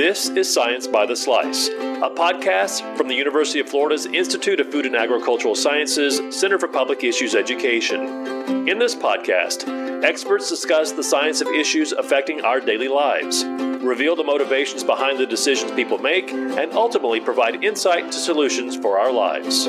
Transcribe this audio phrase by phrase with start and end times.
[0.00, 4.72] This is Science by the Slice, a podcast from the University of Florida's Institute of
[4.72, 8.66] Food and Agricultural Sciences Center for Public Issues Education.
[8.66, 14.24] In this podcast, experts discuss the science of issues affecting our daily lives, reveal the
[14.24, 19.68] motivations behind the decisions people make, and ultimately provide insight to solutions for our lives.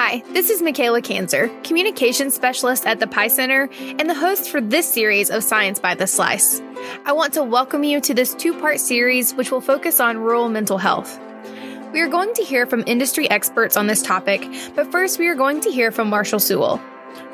[0.00, 4.60] Hi, this is Michaela Kanzer, Communications Specialist at the PIE Center and the host for
[4.60, 6.62] this series of Science by the Slice.
[7.04, 10.48] I want to welcome you to this two part series, which will focus on rural
[10.50, 11.18] mental health.
[11.92, 15.34] We are going to hear from industry experts on this topic, but first we are
[15.34, 16.80] going to hear from Marshall Sewell.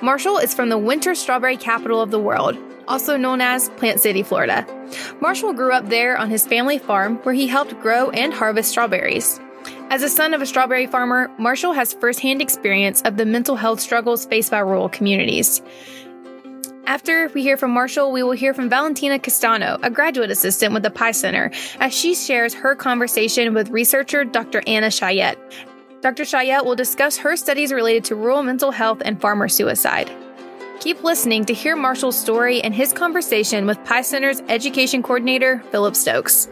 [0.00, 2.56] Marshall is from the winter strawberry capital of the world,
[2.88, 4.66] also known as Plant City, Florida.
[5.20, 9.38] Marshall grew up there on his family farm where he helped grow and harvest strawberries.
[9.90, 13.80] As a son of a strawberry farmer, Marshall has firsthand experience of the mental health
[13.80, 15.62] struggles faced by rural communities.
[16.86, 20.82] After we hear from Marshall, we will hear from Valentina Castano, a graduate assistant with
[20.82, 24.62] the PIE Center, as she shares her conversation with researcher Dr.
[24.66, 25.36] Anna Scheyett.
[26.02, 26.24] Dr.
[26.24, 30.10] Scheyett will discuss her studies related to rural mental health and farmer suicide.
[30.80, 35.96] Keep listening to hear Marshall's story and his conversation with PIE Center's education coordinator, Philip
[35.96, 36.48] Stokes.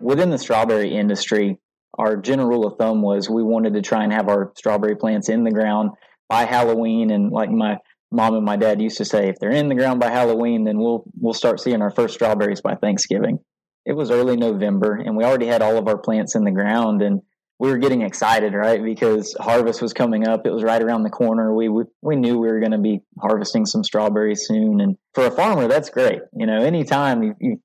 [0.00, 1.58] Within the strawberry industry,
[2.00, 5.28] our general rule of thumb was we wanted to try and have our strawberry plants
[5.28, 5.90] in the ground
[6.28, 7.10] by Halloween.
[7.10, 7.76] And like my
[8.10, 10.78] mom and my dad used to say, if they're in the ground by Halloween, then
[10.78, 13.38] we'll we'll start seeing our first strawberries by Thanksgiving.
[13.84, 17.02] It was early November, and we already had all of our plants in the ground,
[17.02, 17.20] and
[17.58, 18.82] we were getting excited, right?
[18.82, 20.46] Because harvest was coming up.
[20.46, 21.54] It was right around the corner.
[21.54, 25.26] We we, we knew we were going to be harvesting some strawberries soon, and for
[25.26, 26.20] a farmer, that's great.
[26.34, 27.60] You know, anytime you, you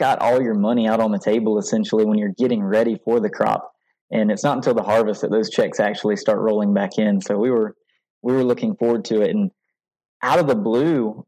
[0.00, 3.28] got all your money out on the table essentially when you're getting ready for the
[3.28, 3.70] crop
[4.10, 7.20] and it's not until the harvest that those checks actually start rolling back in.
[7.20, 7.76] So we were
[8.22, 9.50] we were looking forward to it, and
[10.22, 11.24] out of the blue,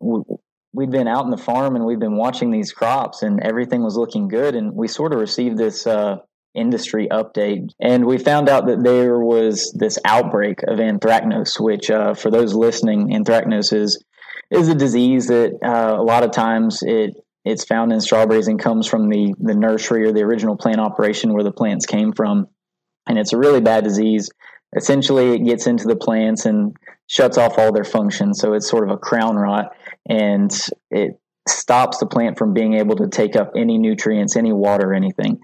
[0.73, 3.97] we'd been out in the farm and we'd been watching these crops, and everything was
[3.97, 5.87] looking good, and we sort of received this.
[5.87, 6.17] Uh,
[6.55, 12.13] industry update and we found out that there was this outbreak of anthracnose which uh,
[12.13, 14.05] for those listening anthracnose is
[14.51, 17.15] is a disease that uh, a lot of times it
[17.47, 21.33] it's found in strawberries and comes from the the nursery or the original plant operation
[21.33, 22.47] where the plants came from
[23.07, 24.31] and it's a really bad disease.
[24.77, 26.77] Essentially, it gets into the plants and
[27.07, 28.41] shuts off all their functions.
[28.41, 29.77] So it's sort of a crown rot,
[30.09, 30.51] and
[30.91, 35.41] it stops the plant from being able to take up any nutrients, any water, anything.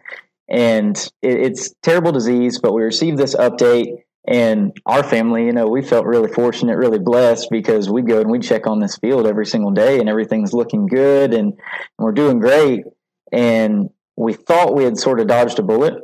[0.48, 2.58] And it, it's terrible disease.
[2.58, 6.98] But we received this update, and our family, you know, we felt really fortunate, really
[6.98, 10.54] blessed because we go and we check on this field every single day, and everything's
[10.54, 11.58] looking good, and, and
[11.98, 12.84] we're doing great.
[13.30, 16.02] And we thought we had sort of dodged a bullet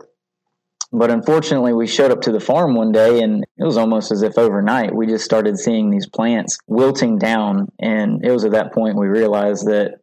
[0.95, 4.23] but unfortunately, we showed up to the farm one day and it was almost as
[4.23, 7.67] if overnight we just started seeing these plants wilting down.
[7.81, 9.99] And it was at that point we realized that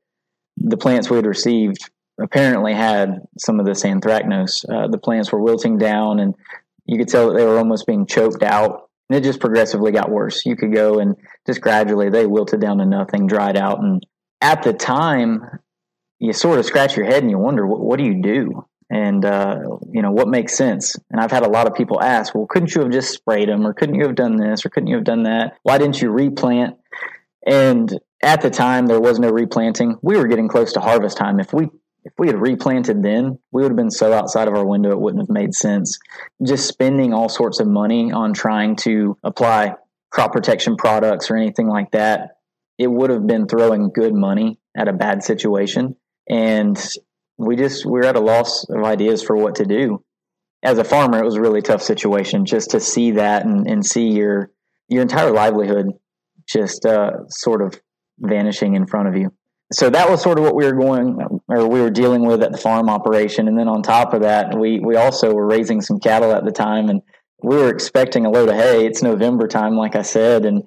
[0.57, 1.89] the plants we had received
[2.21, 4.65] apparently had some of this anthracnose.
[4.69, 6.35] Uh, the plants were wilting down and
[6.85, 8.89] you could tell that they were almost being choked out.
[9.09, 10.45] And it just progressively got worse.
[10.45, 11.15] You could go and
[11.47, 13.79] just gradually they wilted down to nothing, dried out.
[13.79, 14.05] And
[14.41, 15.41] at the time,
[16.19, 18.65] you sort of scratch your head and you wonder, what, what do you do?
[18.91, 19.57] And uh,
[19.89, 20.97] you know what makes sense.
[21.09, 23.65] And I've had a lot of people ask, well, couldn't you have just sprayed them,
[23.65, 25.57] or couldn't you have done this, or couldn't you have done that?
[25.63, 26.75] Why didn't you replant?
[27.47, 29.97] And at the time, there was no replanting.
[30.01, 31.39] We were getting close to harvest time.
[31.39, 31.69] If we
[32.03, 34.99] if we had replanted then, we would have been so outside of our window it
[34.99, 35.97] wouldn't have made sense.
[36.43, 39.75] Just spending all sorts of money on trying to apply
[40.09, 42.37] crop protection products or anything like that,
[42.77, 45.95] it would have been throwing good money at a bad situation.
[46.27, 46.77] And
[47.45, 50.03] we just we are at a loss of ideas for what to do.
[50.63, 53.85] As a farmer, it was a really tough situation just to see that and, and
[53.85, 54.51] see your
[54.87, 55.87] your entire livelihood
[56.47, 57.79] just uh, sort of
[58.19, 59.33] vanishing in front of you.
[59.73, 62.51] So that was sort of what we were going or we were dealing with at
[62.51, 63.47] the farm operation.
[63.47, 66.51] And then on top of that, we we also were raising some cattle at the
[66.51, 67.01] time and
[67.41, 68.85] we were expecting a load of hay.
[68.85, 70.63] It's November time, like I said, and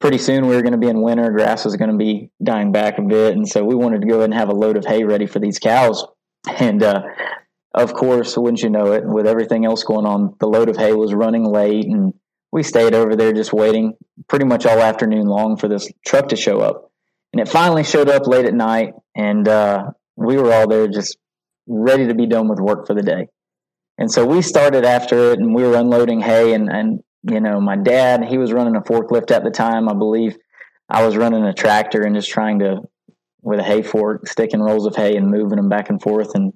[0.00, 1.30] pretty soon we were going to be in winter.
[1.30, 4.16] Grass was going to be dying back a bit, and so we wanted to go
[4.16, 6.04] ahead and have a load of hay ready for these cows.
[6.46, 7.02] And uh,
[7.74, 10.92] of course, wouldn't you know it, with everything else going on, the load of hay
[10.92, 12.14] was running late, and
[12.52, 13.94] we stayed over there just waiting
[14.28, 16.92] pretty much all afternoon long for this truck to show up.
[17.32, 21.16] And it finally showed up late at night, and uh, we were all there just
[21.66, 23.28] ready to be done with work for the day.
[23.98, 26.52] And so we started after it, and we were unloading hay.
[26.52, 29.94] And, and you know, my dad, he was running a forklift at the time, I
[29.94, 30.36] believe.
[30.88, 32.82] I was running a tractor and just trying to
[33.44, 36.52] with a hay fork, sticking rolls of hay and moving them back and forth and,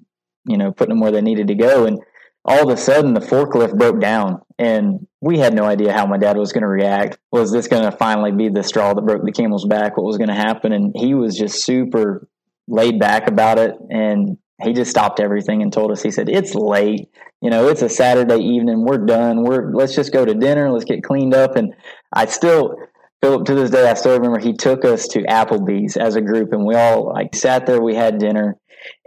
[0.47, 1.85] you know, putting them where they needed to go.
[1.85, 2.01] And
[2.45, 6.17] all of a sudden the forklift broke down and we had no idea how my
[6.17, 7.19] dad was going to react.
[7.31, 9.97] Was this going to finally be the straw that broke the camel's back?
[9.97, 10.73] What was going to happen?
[10.73, 12.27] And he was just super
[12.67, 13.75] laid back about it.
[13.91, 17.11] And he just stopped everything and told us, he said, it's late.
[17.41, 18.85] You know, it's a Saturday evening.
[18.85, 19.45] We're done.
[19.45, 20.73] We're, let's just go to dinner.
[20.73, 21.55] Let's get cleaned up.
[21.55, 21.75] And
[22.13, 22.77] I still,
[23.21, 26.53] Philip, to this day, I still remember he took us to Applebee's as a group
[26.53, 28.57] and we all like sat there, we had dinner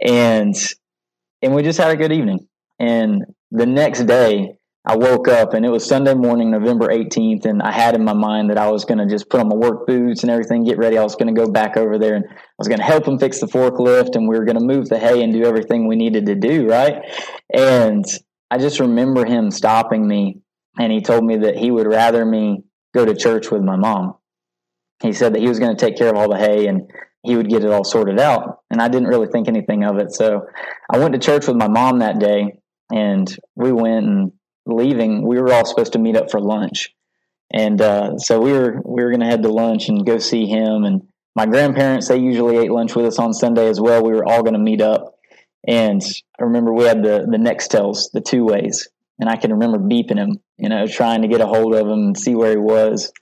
[0.00, 0.54] and,
[1.40, 2.46] and we just had a good evening.
[2.78, 7.62] And the next day, I woke up and it was Sunday morning, November 18th, and
[7.62, 9.86] I had in my mind that I was going to just put on my work
[9.86, 10.98] boots and everything, get ready.
[10.98, 13.18] I was going to go back over there and I was going to help him
[13.18, 15.94] fix the forklift and we were going to move the hay and do everything we
[15.94, 16.96] needed to do, right?
[17.54, 18.04] And
[18.50, 20.40] I just remember him stopping me
[20.76, 22.64] and he told me that he would rather me
[22.94, 24.14] go to church with my mom.
[25.02, 26.90] He said that he was going to take care of all the hay and
[27.22, 28.60] he would get it all sorted out.
[28.70, 30.12] And I didn't really think anything of it.
[30.12, 30.46] So
[30.92, 32.58] I went to church with my mom that day
[32.92, 34.32] and we went and
[34.66, 36.94] leaving, we were all supposed to meet up for lunch,
[37.52, 40.46] and uh, so we were we were going to head to lunch and go see
[40.46, 40.84] him.
[40.84, 44.04] And my grandparents they usually ate lunch with us on Sunday as well.
[44.04, 45.14] We were all going to meet up,
[45.66, 46.02] and
[46.38, 48.88] I remember we had the the Nextels, the two ways,
[49.18, 51.92] and I can remember beeping him, you know, trying to get a hold of him
[51.92, 53.12] and see where he was.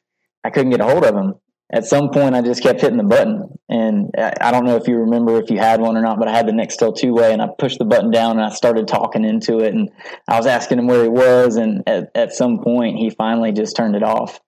[0.44, 1.34] I couldn't get a hold of him,
[1.72, 3.58] at some point I just kept hitting the button.
[3.68, 6.36] And I don't know if you remember if you had one or not, but I
[6.36, 9.24] had the Nextel two way and I pushed the button down and I started talking
[9.24, 9.72] into it.
[9.72, 9.90] And
[10.26, 11.56] I was asking him where he was.
[11.56, 14.40] And at, at some point he finally just turned it off.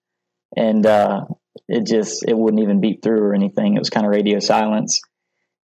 [0.57, 1.25] And uh,
[1.69, 3.75] it just, it wouldn't even beep through or anything.
[3.75, 5.01] It was kind of radio silence.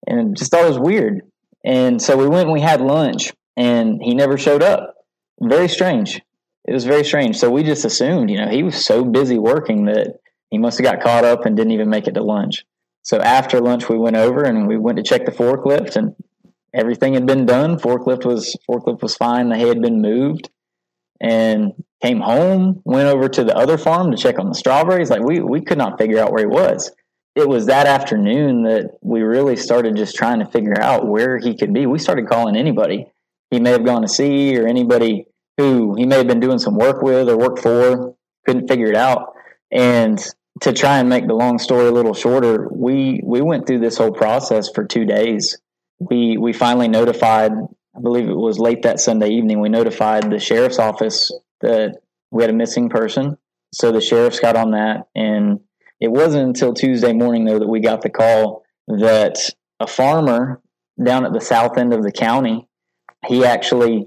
[0.07, 1.23] And just thought it was weird.
[1.65, 4.95] And so we went and we had lunch and he never showed up.
[5.41, 6.21] Very strange.
[6.69, 7.37] It was very strange.
[7.37, 10.19] So we just assumed, you know, he was so busy working that
[10.51, 12.63] he must have got caught up and didn't even make it to lunch.
[13.01, 16.13] So after lunch, we went over and we went to check the forklift, and
[16.71, 17.79] everything had been done.
[17.79, 19.49] Forklift was forklift was fine.
[19.49, 20.51] The hay had been moved,
[21.19, 21.73] and
[22.03, 22.83] came home.
[22.85, 25.09] Went over to the other farm to check on the strawberries.
[25.09, 26.91] Like we we could not figure out where he was.
[27.33, 31.57] It was that afternoon that we really started just trying to figure out where he
[31.57, 31.87] could be.
[31.87, 33.07] We started calling anybody
[33.51, 35.25] he may have gone to see or anybody
[35.59, 38.15] who he may have been doing some work with or worked for.
[38.45, 39.33] Couldn't figure it out.
[39.71, 40.17] And
[40.61, 43.97] to try and make the long story a little shorter, we we went through this
[43.97, 45.57] whole process for two days.
[45.99, 50.39] We we finally notified, I believe it was late that Sunday evening, we notified the
[50.39, 51.29] sheriff's office
[51.59, 51.97] that
[52.31, 53.37] we had a missing person.
[53.73, 55.59] So the sheriffs got on that, and
[55.99, 59.37] it wasn't until Tuesday morning though that we got the call that
[59.81, 60.61] a farmer
[61.03, 62.69] down at the south end of the county
[63.27, 64.05] he actually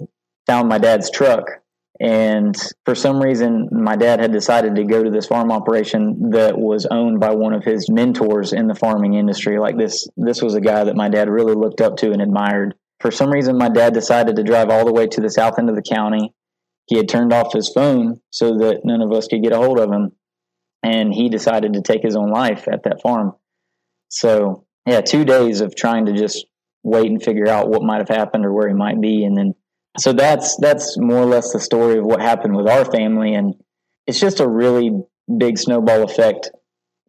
[0.52, 1.62] found my dad's truck
[2.02, 6.58] and for some reason, my dad had decided to go to this farm operation that
[6.58, 9.60] was owned by one of his mentors in the farming industry.
[9.60, 12.74] Like this, this was a guy that my dad really looked up to and admired.
[12.98, 15.70] For some reason, my dad decided to drive all the way to the south end
[15.70, 16.34] of the county.
[16.86, 19.78] He had turned off his phone so that none of us could get a hold
[19.78, 20.10] of him.
[20.82, 23.34] And he decided to take his own life at that farm.
[24.08, 26.46] So, yeah, two days of trying to just
[26.82, 29.24] wait and figure out what might have happened or where he might be.
[29.24, 29.54] And then
[29.98, 33.34] so that's that's more or less the story of what happened with our family.
[33.34, 33.54] And
[34.06, 34.90] it's just a really
[35.38, 36.50] big snowball effect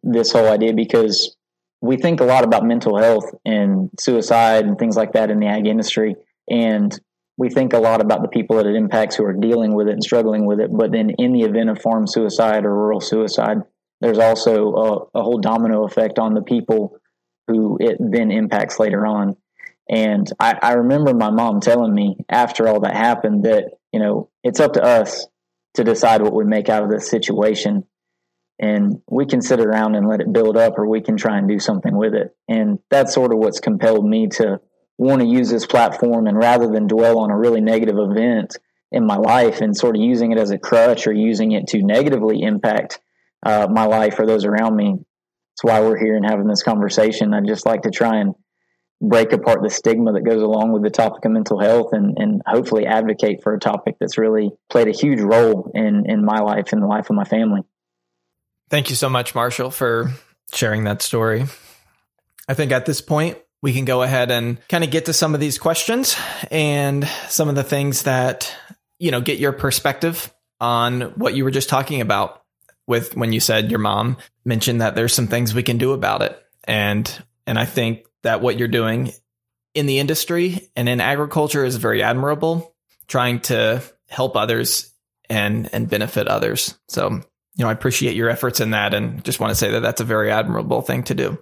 [0.02, 1.36] this whole idea because
[1.80, 5.46] we think a lot about mental health and suicide and things like that in the
[5.46, 6.16] ag industry.
[6.48, 6.98] And
[7.36, 9.94] we think a lot about the people that it impacts who are dealing with it
[9.94, 10.70] and struggling with it.
[10.72, 13.58] But then in the event of farm suicide or rural suicide
[14.04, 14.74] there's also
[15.14, 16.98] a, a whole domino effect on the people
[17.48, 19.36] who it then impacts later on
[19.88, 24.30] and I, I remember my mom telling me after all that happened that, you know,
[24.42, 25.26] it's up to us
[25.74, 27.84] to decide what we make out of this situation.
[28.58, 31.48] And we can sit around and let it build up, or we can try and
[31.48, 32.34] do something with it.
[32.48, 34.60] And that's sort of what's compelled me to
[34.96, 36.28] want to use this platform.
[36.28, 38.56] And rather than dwell on a really negative event
[38.92, 41.82] in my life and sort of using it as a crutch or using it to
[41.82, 43.00] negatively impact
[43.44, 47.34] uh, my life or those around me, that's why we're here and having this conversation.
[47.34, 48.34] I just like to try and
[49.08, 52.42] break apart the stigma that goes along with the topic of mental health and, and
[52.46, 56.72] hopefully advocate for a topic that's really played a huge role in, in my life
[56.72, 57.62] and the life of my family.
[58.70, 60.12] Thank you so much, Marshall, for
[60.52, 61.44] sharing that story.
[62.48, 65.32] I think at this point, we can go ahead and kind of get to some
[65.32, 66.16] of these questions
[66.50, 68.54] and some of the things that,
[68.98, 72.42] you know, get your perspective on what you were just talking about
[72.86, 76.20] with when you said your mom mentioned that there's some things we can do about
[76.20, 76.38] it.
[76.64, 77.10] And
[77.46, 79.12] and I think that what you're doing
[79.74, 82.74] in the industry and in agriculture is very admirable,
[83.06, 84.92] trying to help others
[85.30, 86.78] and and benefit others.
[86.88, 87.22] So, you
[87.64, 90.04] know, I appreciate your efforts in that and just want to say that that's a
[90.04, 91.38] very admirable thing to do.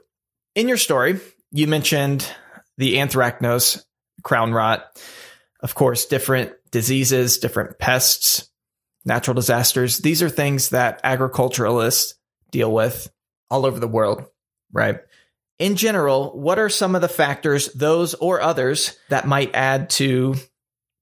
[0.54, 1.18] In your story,
[1.50, 2.30] you mentioned
[2.78, 3.84] the anthracnose,
[4.22, 5.00] crown rot,
[5.60, 8.50] of course, different diseases, different pests,
[9.04, 9.98] natural disasters.
[9.98, 12.14] These are things that agriculturalists
[12.50, 13.10] deal with
[13.50, 14.24] all over the world,
[14.72, 15.00] right?
[15.62, 20.34] In general, what are some of the factors, those or others, that might add to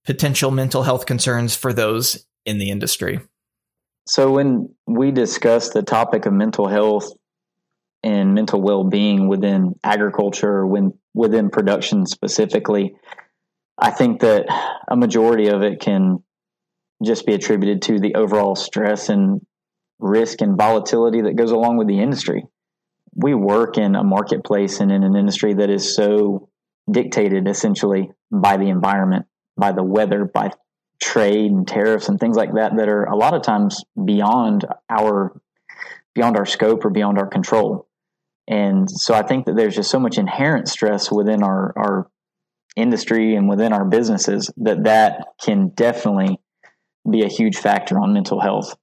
[0.05, 3.21] potential mental health concerns for those in the industry?
[4.07, 7.11] So, when we discuss the topic of mental health
[8.03, 12.97] and mental well being within agriculture, when, within production specifically,
[13.79, 14.45] I think that
[14.89, 16.23] a majority of it can
[17.03, 19.41] just be attributed to the overall stress and
[19.99, 22.45] risk and volatility that goes along with the industry.
[23.15, 26.49] We work in a marketplace and in an industry that is so
[26.91, 29.27] dictated essentially by the environment,
[29.57, 30.51] by the weather, by
[31.03, 35.41] trade and tariffs and things like that that are a lot of times beyond our
[36.15, 37.89] beyond our scope or beyond our control.
[38.49, 42.11] And so I think that there's just so much inherent stress within our, our
[42.77, 46.41] industry and within our businesses that that can definitely
[47.09, 48.77] be a huge factor on mental health.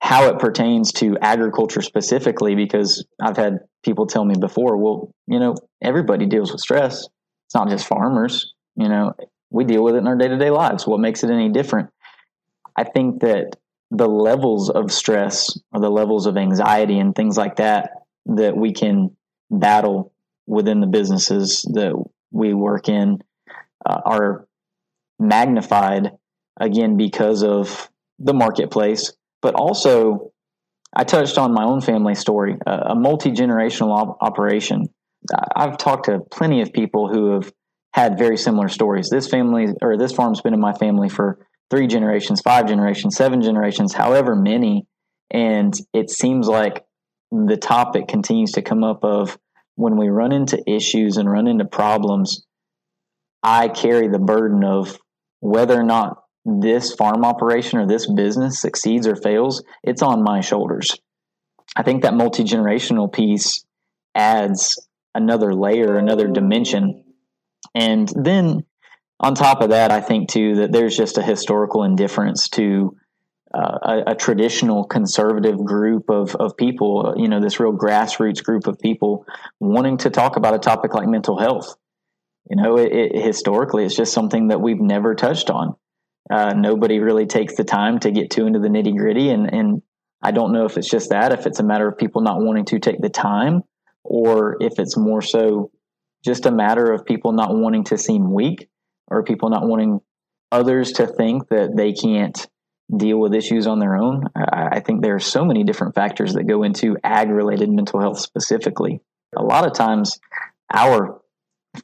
[0.00, 5.38] How it pertains to agriculture specifically, because I've had people tell me before, well, you
[5.38, 7.06] know, everybody deals with stress.
[7.46, 8.54] It's not just farmers.
[8.76, 9.12] You know,
[9.50, 10.86] we deal with it in our day to day lives.
[10.86, 11.90] What makes it any different?
[12.76, 13.56] I think that
[13.90, 17.90] the levels of stress or the levels of anxiety and things like that
[18.26, 19.16] that we can
[19.50, 20.12] battle
[20.46, 21.92] within the businesses that
[22.30, 23.18] we work in
[23.84, 24.46] uh, are
[25.18, 26.12] magnified
[26.58, 30.32] again because of the marketplace, but also
[30.94, 34.86] I touched on my own family story, uh, a multi generational op- operation.
[35.54, 37.52] I've talked to plenty of people who have
[37.92, 39.08] had very similar stories.
[39.10, 43.42] This family or this farm's been in my family for three generations, five generations, seven
[43.42, 44.86] generations, however many.
[45.30, 46.84] And it seems like
[47.30, 49.38] the topic continues to come up of
[49.76, 52.44] when we run into issues and run into problems,
[53.42, 54.98] I carry the burden of
[55.40, 60.40] whether or not this farm operation or this business succeeds or fails, it's on my
[60.40, 60.96] shoulders.
[61.76, 63.64] I think that multi generational piece
[64.14, 67.04] adds another layer, another dimension.
[67.74, 68.64] And then
[69.20, 72.96] on top of that, I think too that there's just a historical indifference to
[73.52, 78.68] uh, a, a, traditional conservative group of, of people, you know, this real grassroots group
[78.68, 79.26] of people
[79.58, 81.74] wanting to talk about a topic like mental health.
[82.48, 85.74] You know, it, it, historically, it's just something that we've never touched on.
[86.30, 89.30] Uh, nobody really takes the time to get too into the nitty gritty.
[89.30, 89.82] And, and
[90.22, 92.66] I don't know if it's just that, if it's a matter of people not wanting
[92.66, 93.62] to take the time,
[94.04, 95.70] or if it's more so
[96.24, 98.68] just a matter of people not wanting to seem weak
[99.08, 100.00] or people not wanting
[100.52, 102.46] others to think that they can't
[102.94, 104.24] deal with issues on their own.
[104.34, 108.18] I, think there are so many different factors that go into ag related mental health
[108.18, 109.00] specifically.
[109.36, 110.18] A lot of times,
[110.72, 111.19] our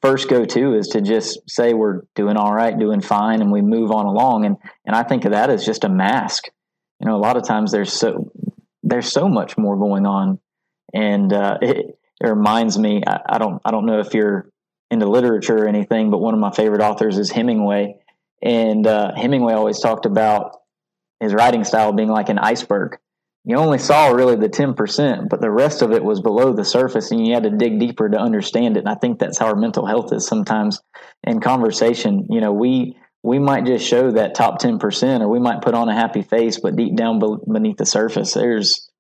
[0.01, 3.63] first go to is to just say we're doing all right, doing fine, and we
[3.63, 4.45] move on along.
[4.45, 6.45] And and I think of that as just a mask.
[7.01, 8.31] You know, a lot of times there's so
[8.83, 10.39] there's so much more going on,
[10.93, 13.03] and uh, it, it, reminds me.
[13.07, 14.51] I, I don't I don't know if you're
[14.91, 17.97] into literature or anything, but one of my favorite authors is Hemingway,
[18.43, 20.61] and uh, Hemingway always talked about
[21.21, 22.99] his writing style being like an iceberg.
[23.49, 27.13] You only saw really the 10%, but the rest of it was below the surface
[27.13, 28.81] and you had to dig deeper to understand it.
[28.81, 30.81] And I think that's how our mental health is sometimes
[31.23, 32.27] in conversation.
[32.29, 35.89] You know, we, we might just show that top 10% or we might put on
[35.89, 38.91] a happy face, but deep down beneath the surface, there's,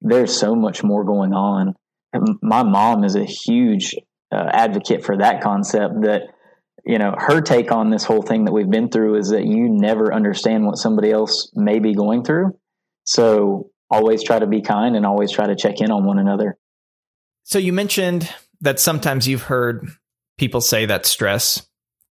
[0.00, 1.74] there's so much more going on.
[2.12, 3.94] And my mom is a huge
[4.34, 6.22] uh, advocate for that concept that
[6.84, 9.68] you know, her take on this whole thing that we've been through is that you
[9.68, 12.58] never understand what somebody else may be going through.
[13.04, 16.58] So always try to be kind and always try to check in on one another.
[17.44, 18.28] So you mentioned
[18.62, 19.86] that sometimes you've heard
[20.38, 21.66] people say that stress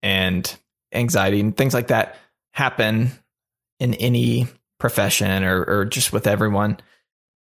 [0.02, 0.52] and
[0.92, 2.16] anxiety and things like that
[2.52, 3.10] happen
[3.78, 4.46] in any
[4.78, 6.78] profession or, or just with everyone.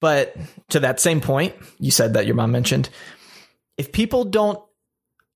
[0.01, 0.35] But
[0.69, 2.89] to that same point, you said that your mom mentioned,
[3.77, 4.59] if people don't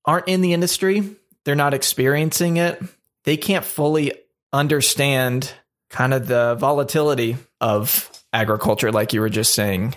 [0.04, 2.82] aren't in the industry, they're not experiencing it,
[3.24, 4.12] they can't fully
[4.52, 5.52] understand
[5.90, 9.94] kind of the volatility of agriculture, like you were just saying.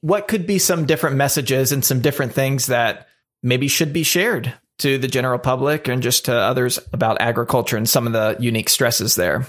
[0.00, 3.08] What could be some different messages and some different things that
[3.42, 7.88] maybe should be shared to the general public and just to others about agriculture and
[7.88, 9.46] some of the unique stresses there?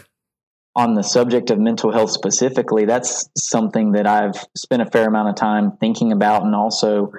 [0.76, 5.30] On the subject of mental health specifically, that's something that I've spent a fair amount
[5.30, 6.44] of time thinking about.
[6.44, 7.12] And also,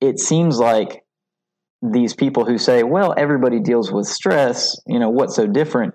[0.00, 1.04] it seems like
[1.82, 5.94] these people who say, well, everybody deals with stress, you know, what's so different?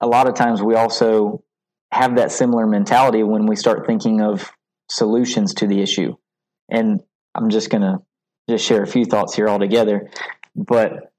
[0.00, 1.42] A lot of times we also
[1.90, 4.52] have that similar mentality when we start thinking of
[4.90, 6.14] solutions to the issue.
[6.70, 7.00] And
[7.34, 7.98] I'm just going to
[8.48, 10.10] just share a few thoughts here altogether.
[10.54, 11.12] But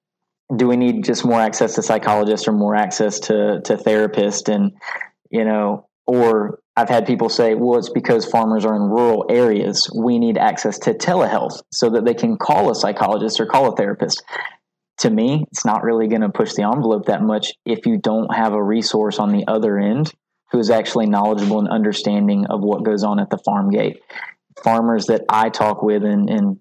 [0.56, 4.54] do we need just more access to psychologists or more access to, to therapists?
[4.54, 4.74] And,
[5.30, 9.90] you know, or I've had people say, well, it's because farmers are in rural areas.
[9.96, 13.76] We need access to telehealth so that they can call a psychologist or call a
[13.76, 14.24] therapist.
[15.00, 18.34] To me, it's not really going to push the envelope that much if you don't
[18.34, 20.14] have a resource on the other end
[20.52, 24.02] who is actually knowledgeable and understanding of what goes on at the farm gate.
[24.64, 26.58] Farmers that I talk with and, and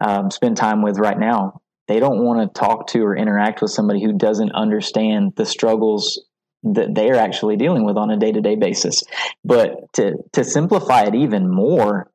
[0.00, 3.70] um, spend time with right now, they don't want to talk to or interact with
[3.70, 6.22] somebody who doesn't understand the struggles
[6.62, 9.02] that they're actually dealing with on a day to day basis.
[9.44, 12.10] But to, to simplify it even more,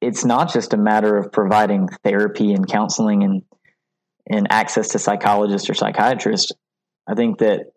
[0.00, 3.42] it's not just a matter of providing therapy and counseling and,
[4.28, 6.52] and access to psychologists or psychiatrists.
[7.06, 7.72] I think that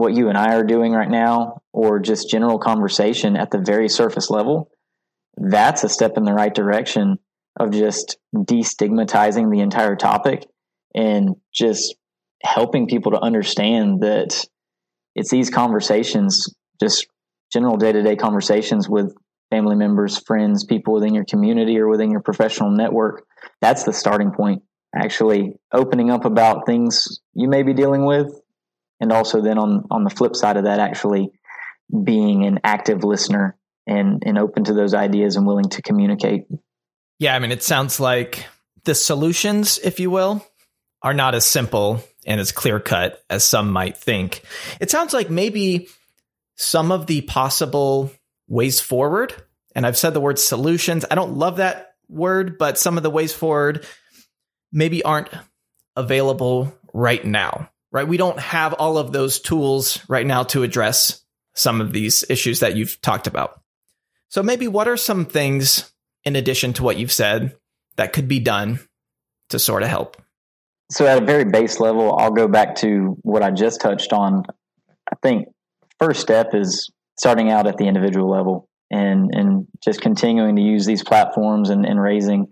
[0.00, 3.88] what you and I are doing right now, or just general conversation at the very
[3.88, 4.70] surface level,
[5.36, 7.18] that's a step in the right direction
[7.58, 10.46] of just destigmatizing the entire topic
[10.94, 11.94] and just
[12.42, 14.44] helping people to understand that
[15.14, 17.06] it's these conversations, just
[17.52, 19.14] general day to day conversations with
[19.50, 23.24] family members, friends, people within your community or within your professional network.
[23.60, 24.62] That's the starting point.
[24.94, 28.40] Actually, opening up about things you may be dealing with,
[29.00, 31.30] and also then on on the flip side of that, actually
[32.04, 36.46] being an active listener and and open to those ideas and willing to communicate.
[37.18, 38.46] Yeah, I mean, it sounds like
[38.84, 40.44] the solutions, if you will,
[41.02, 44.42] are not as simple and as clear cut as some might think.
[44.80, 45.88] It sounds like maybe
[46.56, 48.10] some of the possible
[48.48, 49.34] ways forward,
[49.74, 51.04] and I've said the word solutions.
[51.10, 53.86] I don't love that word, but some of the ways forward
[54.72, 55.28] maybe aren't
[55.96, 58.06] available right now, right?
[58.06, 61.22] We don't have all of those tools right now to address
[61.54, 63.60] some of these issues that you've talked about.
[64.28, 65.92] So maybe what are some things
[66.24, 67.56] in addition to what you've said
[67.96, 68.80] that could be done
[69.48, 70.16] to sort of help?
[70.90, 74.42] So, at a very base level, I'll go back to what I just touched on.
[75.10, 75.46] I think
[76.00, 80.86] first step is starting out at the individual level and and just continuing to use
[80.86, 82.48] these platforms and, and raising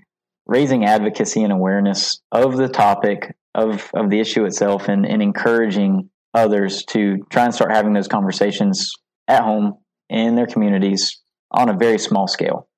[0.47, 6.11] raising advocacy and awareness of the topic of of the issue itself and, and encouraging
[6.35, 8.93] others to try and start having those conversations
[9.27, 12.69] at home in their communities on a very small scale.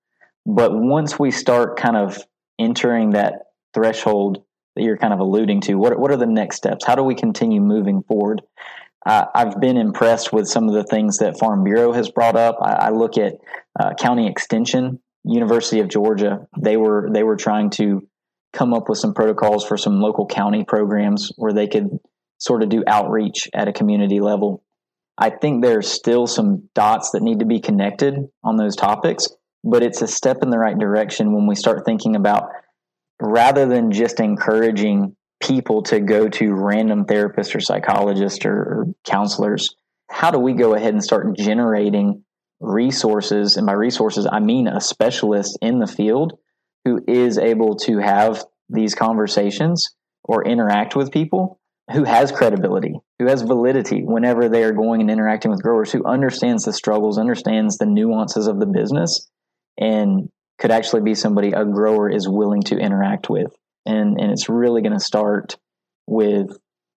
[0.46, 2.18] But once we start kind of
[2.58, 3.34] entering that
[3.74, 4.44] threshold
[4.76, 5.74] that you're kind of alluding to?
[5.74, 6.84] What what are the next steps?
[6.86, 8.42] How do we continue moving forward?
[9.06, 12.58] Uh, I've been impressed with some of the things that Farm Bureau has brought up.
[12.60, 13.34] I, I look at
[13.78, 16.46] uh, County Extension, University of Georgia.
[16.60, 18.06] They were they were trying to
[18.52, 21.98] come up with some protocols for some local county programs where they could
[22.38, 24.64] sort of do outreach at a community level.
[25.16, 29.28] I think there's still some dots that need to be connected on those topics,
[29.62, 32.48] but it's a step in the right direction when we start thinking about
[33.20, 39.74] rather than just encouraging people to go to random therapists or psychologists or, or counselors,
[40.10, 42.24] how do we go ahead and start generating
[42.60, 43.56] resources?
[43.56, 46.38] And by resources, I mean a specialist in the field
[46.84, 51.60] who is able to have these conversations or interact with people
[51.92, 56.04] who has credibility, who has validity whenever they are going and interacting with growers, who
[56.04, 59.28] understands the struggles, understands the nuances of the business,
[59.78, 63.52] and could actually be somebody a grower is willing to interact with.
[63.86, 65.56] And, and it's really going to start
[66.06, 66.56] with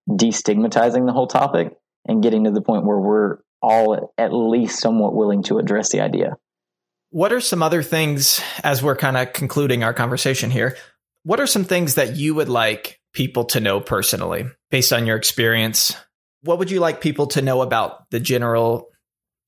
[0.09, 5.15] destigmatizing the whole topic and getting to the point where we're all at least somewhat
[5.15, 6.35] willing to address the idea.
[7.13, 10.75] What are some other things, as we're kind of concluding our conversation here?
[11.21, 15.15] What are some things that you would like people to know personally, based on your
[15.15, 15.95] experience?
[16.41, 18.89] What would you like people to know about the general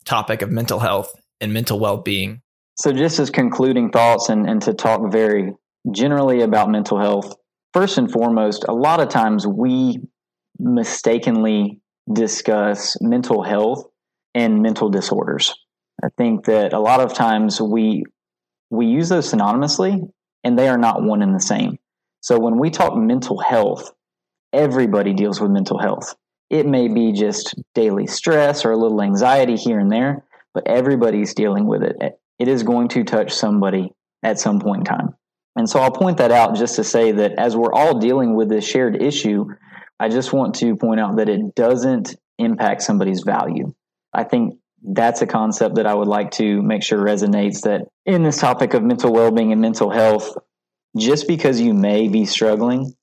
[0.05, 2.43] topic of mental health and mental well being
[2.77, 5.53] so, just as concluding thoughts and, and to talk very
[5.91, 7.33] generally about mental health,
[7.73, 10.01] first and foremost, a lot of times we
[10.59, 11.81] mistakenly
[12.13, 13.85] discuss mental health
[14.35, 15.51] and mental disorders.
[16.03, 18.03] I think that a lot of times we
[18.69, 20.01] we use those synonymously
[20.43, 21.77] and they are not one and the same.
[22.21, 23.91] So when we talk mental health,
[24.51, 26.15] everybody deals with mental health.
[26.49, 31.33] It may be just daily stress or a little anxiety here and there, but everybody's
[31.33, 35.15] dealing with it it is going to touch somebody at some point in time.
[35.55, 38.49] And so I'll point that out just to say that as we're all dealing with
[38.49, 39.45] this shared issue,
[39.99, 43.73] I just want to point out that it doesn't impact somebody's value.
[44.13, 48.23] I think that's a concept that I would like to make sure resonates that in
[48.23, 50.35] this topic of mental well being and mental health,
[50.97, 52.93] just because you may be struggling,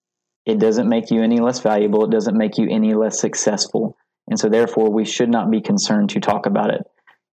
[0.46, 2.04] it doesn't make you any less valuable.
[2.04, 3.96] It doesn't make you any less successful.
[4.28, 6.82] And so, therefore, we should not be concerned to talk about it.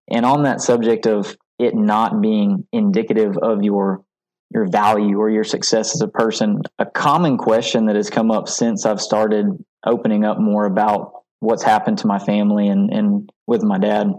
[0.09, 4.03] And on that subject of it not being indicative of your
[4.51, 6.61] your value or your success as a person.
[6.79, 9.45] A common question that has come up since I've started
[9.85, 14.11] opening up more about what's happened to my family and, and with my dad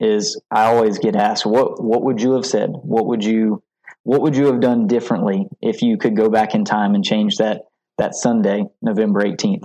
[0.00, 2.70] is I always get asked, what, what would you have said?
[2.70, 3.62] What would you,
[4.02, 7.36] what would you have done differently if you could go back in time and change
[7.36, 7.62] that,
[7.98, 9.64] that Sunday, November 18th?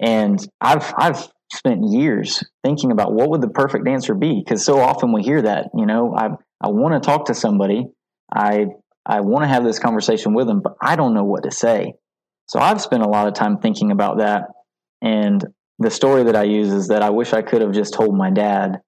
[0.00, 4.44] And I've, I've spent years thinking about what would the perfect answer be.
[4.44, 6.28] Cause so often we hear that, you know, I,
[6.60, 7.86] I want to talk to somebody.
[8.32, 8.66] I,
[9.06, 11.94] I want to have this conversation with them, but I don't know what to say.
[12.46, 14.44] So I've spent a lot of time thinking about that.
[15.02, 15.44] And
[15.78, 18.30] the story that I use is that I wish I could have just told my
[18.30, 18.80] dad,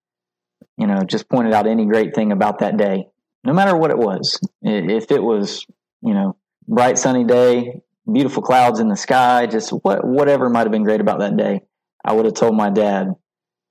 [0.76, 3.06] you know, just pointed out any great thing about that day,
[3.44, 4.40] no matter what it was.
[4.62, 5.66] If it was,
[6.02, 6.36] you know,
[6.68, 11.00] bright sunny day, beautiful clouds in the sky, just what whatever might have been great
[11.00, 11.62] about that day,
[12.04, 13.14] I would have told my dad,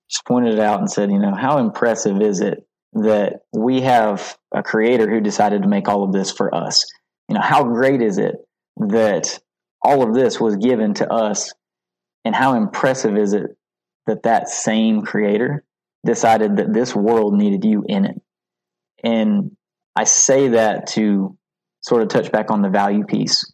[0.10, 4.38] just pointed it out and said, you know, how impressive is it that we have
[4.54, 6.86] a creator who decided to make all of this for us?
[7.28, 8.36] You know, how great is it
[8.78, 9.40] that
[9.82, 11.54] all of this was given to us
[12.24, 13.58] and how impressive is it
[14.08, 15.64] that that same creator
[16.06, 18.22] decided that this world needed you in it
[19.04, 19.56] and
[19.96, 21.38] i say that to
[21.82, 23.52] sort of touch back on the value piece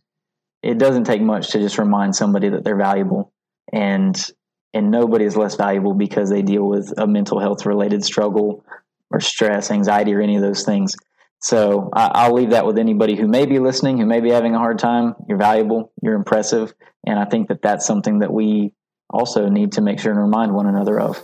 [0.64, 3.34] it doesn't take much to just remind somebody that they're valuable
[3.72, 4.30] and
[4.74, 8.64] and nobody is less valuable because they deal with a mental health related struggle
[9.10, 10.96] or stress anxiety or any of those things
[11.42, 14.54] so I, will leave that with anybody who may be listening, who may be having
[14.54, 15.16] a hard time.
[15.28, 16.72] You're valuable, you're impressive,
[17.06, 18.74] and I think that that's something that we
[19.10, 21.20] also need to make sure and remind one another of.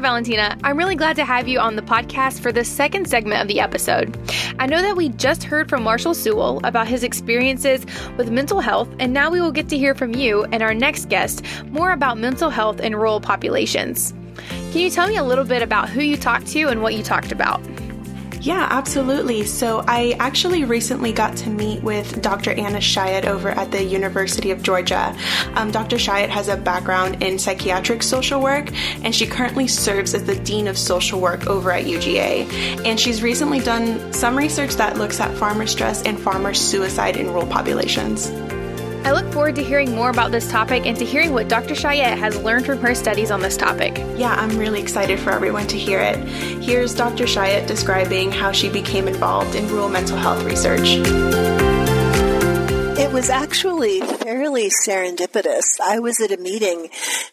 [0.00, 0.56] Valentina.
[0.64, 3.60] I'm really glad to have you on the podcast for the second segment of the
[3.60, 4.18] episode.
[4.58, 7.84] I know that we just heard from Marshall Sewell about his experiences
[8.16, 11.08] with mental health, and now we will get to hear from you and our next
[11.08, 14.12] guest more about mental health in rural populations.
[14.72, 17.02] Can you tell me a little bit about who you talked to and what you
[17.02, 17.60] talked about?
[18.40, 19.44] Yeah, absolutely.
[19.44, 22.52] So I actually recently got to meet with Dr.
[22.52, 25.14] Anna Scheyett over at the University of Georgia.
[25.54, 25.96] Um, Dr.
[25.96, 28.70] Scheyett has a background in psychiatric social work,
[29.04, 32.86] and she currently serves as the Dean of Social Work over at UGA.
[32.86, 37.26] And she's recently done some research that looks at farmer stress and farmer suicide in
[37.26, 38.30] rural populations.
[39.02, 41.74] I look forward to hearing more about this topic and to hearing what Dr.
[41.74, 43.96] Scheyett has learned from her studies on this topic.
[44.16, 46.16] Yeah, I'm really excited for everyone to hear it.
[46.62, 47.24] Here's Dr.
[47.24, 51.69] Scheyett describing how she became involved in rural mental health research.
[52.98, 55.80] It was actually fairly serendipitous.
[55.82, 56.90] I was at a meeting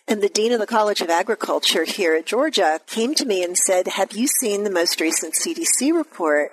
[0.07, 3.57] and the Dean of the College of Agriculture here at Georgia came to me and
[3.57, 6.51] said, have you seen the most recent CDC report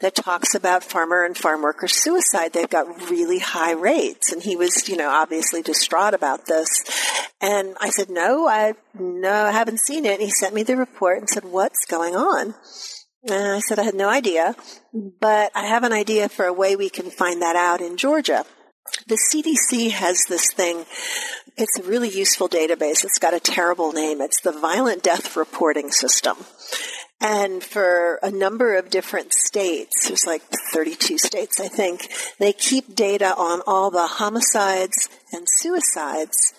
[0.00, 2.52] that talks about farmer and farm worker suicide?
[2.52, 4.32] They've got really high rates.
[4.32, 6.68] And he was, you know, obviously distraught about this.
[7.40, 10.14] And I said, no, I, no, I haven't seen it.
[10.14, 12.54] And he sent me the report and said, what's going on?
[13.28, 14.56] And I said, I had no idea,
[14.92, 18.44] but I have an idea for a way we can find that out in Georgia.
[19.06, 20.84] The CDC has this thing.
[21.56, 23.04] It's a really useful database.
[23.04, 24.20] It's got a terrible name.
[24.20, 26.36] It's the Violent Death Reporting System.
[27.20, 32.08] And for a number of different states, there's like 32 states, I think,
[32.40, 36.52] they keep data on all the homicides and suicides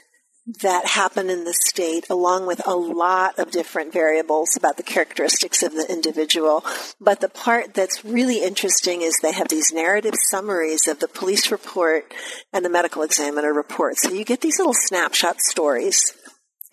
[0.45, 5.63] that happen in the state, along with a lot of different variables about the characteristics
[5.63, 6.65] of the individual.
[6.99, 11.49] But the part that's really interesting is they have these narrative summaries of the police
[11.49, 12.13] report
[12.51, 13.97] and the medical examiner report.
[13.97, 16.13] So you get these little snapshot stories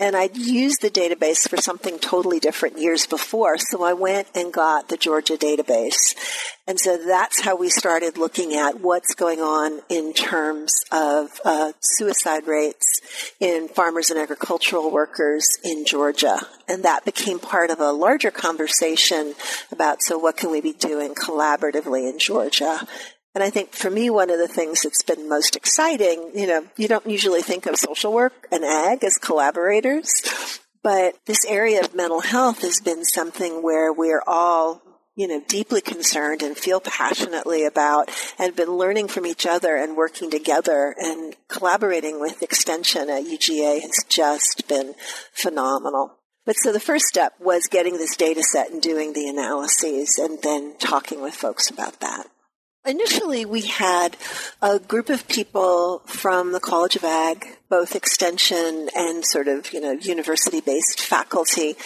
[0.01, 3.59] and I'd used the database for something totally different years before.
[3.59, 6.17] So I went and got the Georgia database.
[6.67, 11.73] And so that's how we started looking at what's going on in terms of uh,
[11.81, 13.03] suicide rates
[13.41, 16.39] in farmers and agricultural workers in Georgia.
[16.67, 19.35] And that became part of a larger conversation
[19.71, 22.87] about so what can we be doing collaboratively in Georgia
[23.35, 26.66] and I think for me, one of the things that's been most exciting, you know,
[26.77, 30.11] you don't usually think of social work and ag as collaborators,
[30.83, 34.83] but this area of mental health has been something where we're all
[35.16, 39.95] you know, deeply concerned and feel passionately about and been learning from each other and
[39.95, 44.95] working together and collaborating with Extension at UGA has just been
[45.33, 46.16] phenomenal.
[46.47, 50.40] But so the first step was getting this data set and doing the analyses and
[50.43, 52.27] then talking with folks about that.
[52.87, 54.16] Initially, we had
[54.62, 59.83] a group of people from the College of Ag, both extension and sort of, you
[59.83, 61.77] know, university based faculty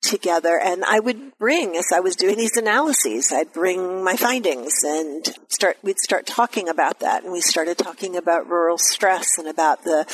[0.00, 0.58] together.
[0.58, 5.26] And I would bring, as I was doing these analyses, I'd bring my findings and
[5.48, 7.24] start, we'd start talking about that.
[7.24, 10.06] And we started talking about rural stress and about the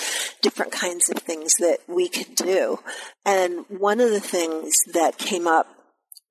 [0.42, 2.80] different kinds of things that we could do.
[3.24, 5.83] And one of the things that came up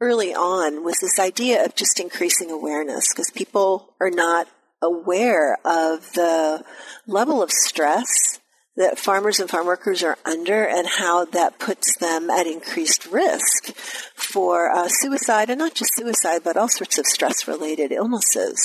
[0.04, 4.50] early on was this idea of just increasing awareness because people are not
[4.82, 6.62] aware of the
[7.08, 8.39] level of stress
[8.76, 13.74] that farmers and farm workers are under and how that puts them at increased risk
[14.13, 18.60] for uh, suicide and not just suicide, but all sorts of stress related illnesses.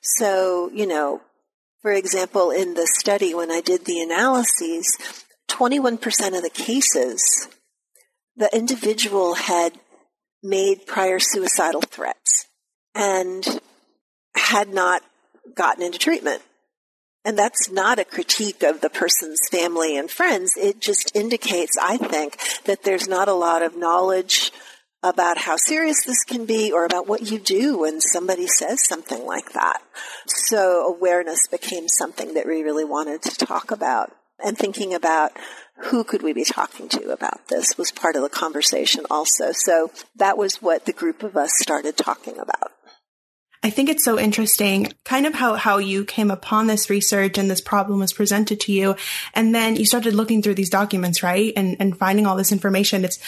[0.00, 1.20] So, you know,
[1.82, 4.96] for example, in the study, when I did the analyses,
[5.48, 5.98] 21%
[6.36, 7.48] of the cases,
[8.36, 9.78] the individual had
[10.42, 12.46] made prior suicidal threats
[12.94, 13.60] and
[14.34, 15.02] had not
[15.54, 16.42] gotten into treatment.
[17.24, 20.54] And that's not a critique of the person's family and friends.
[20.56, 24.52] It just indicates, I think, that there's not a lot of knowledge
[25.02, 29.24] about how serious this can be or about what you do when somebody says something
[29.24, 29.82] like that.
[30.26, 34.12] So awareness became something that we really wanted to talk about.
[34.42, 35.32] And thinking about
[35.84, 39.52] who could we be talking to about this was part of the conversation also.
[39.52, 42.72] So that was what the group of us started talking about.
[43.62, 47.50] I think it's so interesting, kind of how, how you came upon this research and
[47.50, 48.96] this problem was presented to you.
[49.34, 51.52] And then you started looking through these documents, right?
[51.56, 53.04] And, and finding all this information.
[53.04, 53.18] It's,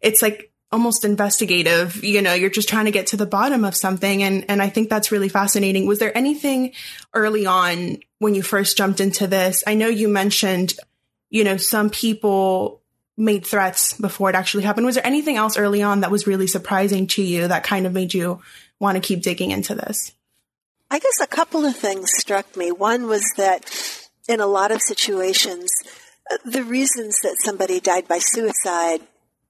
[0.00, 2.04] it's like almost investigative.
[2.04, 4.22] You know, you're just trying to get to the bottom of something.
[4.22, 5.86] And, and I think that's really fascinating.
[5.86, 6.72] Was there anything
[7.12, 9.64] early on when you first jumped into this?
[9.66, 10.74] I know you mentioned,
[11.30, 12.80] you know, some people
[13.16, 14.86] made threats before it actually happened.
[14.86, 17.92] Was there anything else early on that was really surprising to you that kind of
[17.92, 18.40] made you
[18.78, 20.12] want to keep digging into this?
[20.90, 22.72] I guess a couple of things struck me.
[22.72, 23.70] One was that
[24.28, 25.70] in a lot of situations,
[26.44, 29.00] the reasons that somebody died by suicide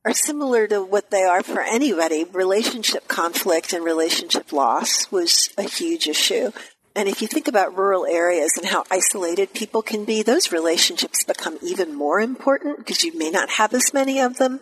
[0.04, 2.24] are similar to what they are for anybody.
[2.24, 6.50] Relationship conflict and relationship loss was a huge issue.
[6.96, 11.22] And if you think about rural areas and how isolated people can be, those relationships
[11.22, 14.58] become even more important because you may not have as many of them.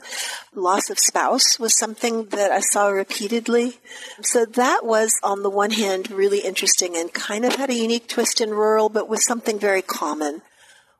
[0.54, 3.78] Loss of spouse was something that I saw repeatedly.
[4.20, 8.08] So that was, on the one hand, really interesting and kind of had a unique
[8.08, 10.42] twist in rural, but was something very common.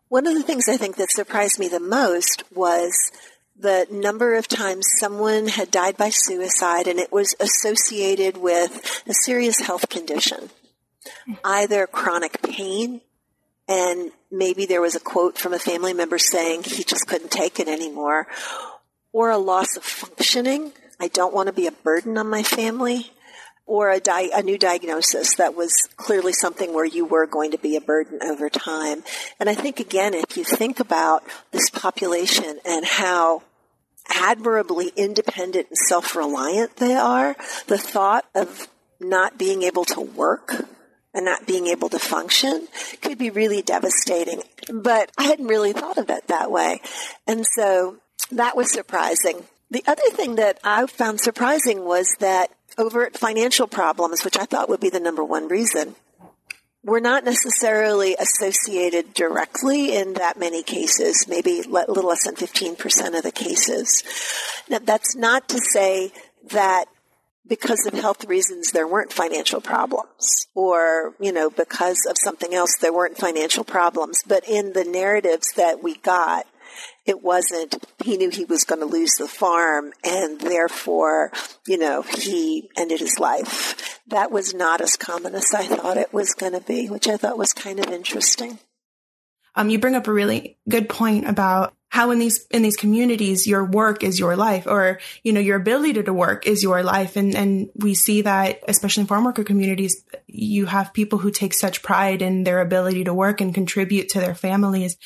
[0.09, 3.13] One of the things I think that surprised me the most was
[3.55, 9.13] the number of times someone had died by suicide and it was associated with a
[9.13, 10.49] serious health condition
[11.45, 13.01] either chronic pain
[13.69, 17.61] and maybe there was a quote from a family member saying he just couldn't take
[17.61, 18.27] it anymore
[19.13, 20.73] or a loss of functioning.
[20.99, 23.13] I don't want to be a burden on my family
[23.67, 27.59] or a, di- a, new diagnosis that was clearly something where you were going to
[27.59, 29.05] be a burden over time.
[29.39, 33.43] And I think again, if you think about this population and how
[34.09, 37.37] admirably independent and self-reliant they are,
[37.67, 40.65] the thought of not being able to work
[41.15, 42.69] and not being able to function
[43.01, 44.43] could be really devastating.
[44.73, 46.81] But I hadn't really thought of it that way.
[47.27, 47.97] And so
[48.31, 49.45] that was surprising.
[49.71, 54.69] The other thing that I found surprising was that overt financial problems, which I thought
[54.69, 55.97] would be the number one reason,
[56.85, 63.17] were not necessarily associated directly in that many cases, maybe a little less than 15%
[63.17, 64.03] of the cases.
[64.69, 66.13] Now, that's not to say
[66.51, 66.87] that
[67.49, 70.47] because of health reasons there weren't financial problems.
[70.55, 74.23] Or you know because of something else there weren't financial problems.
[74.27, 76.47] But in the narratives that we got
[77.07, 81.33] it wasn't he knew he was going to lose the farm and therefore
[81.67, 84.01] you know he ended his life.
[84.07, 87.17] That was not as common as i thought it was going to be which i
[87.17, 88.59] thought was kind of interesting.
[89.55, 93.47] Um, you bring up a really good point about how in these in these communities
[93.47, 97.17] your work is your life or you know your ability to work is your life
[97.17, 101.55] and and we see that especially in farm worker communities you have people who take
[101.55, 104.97] such pride in their ability to work and contribute to their families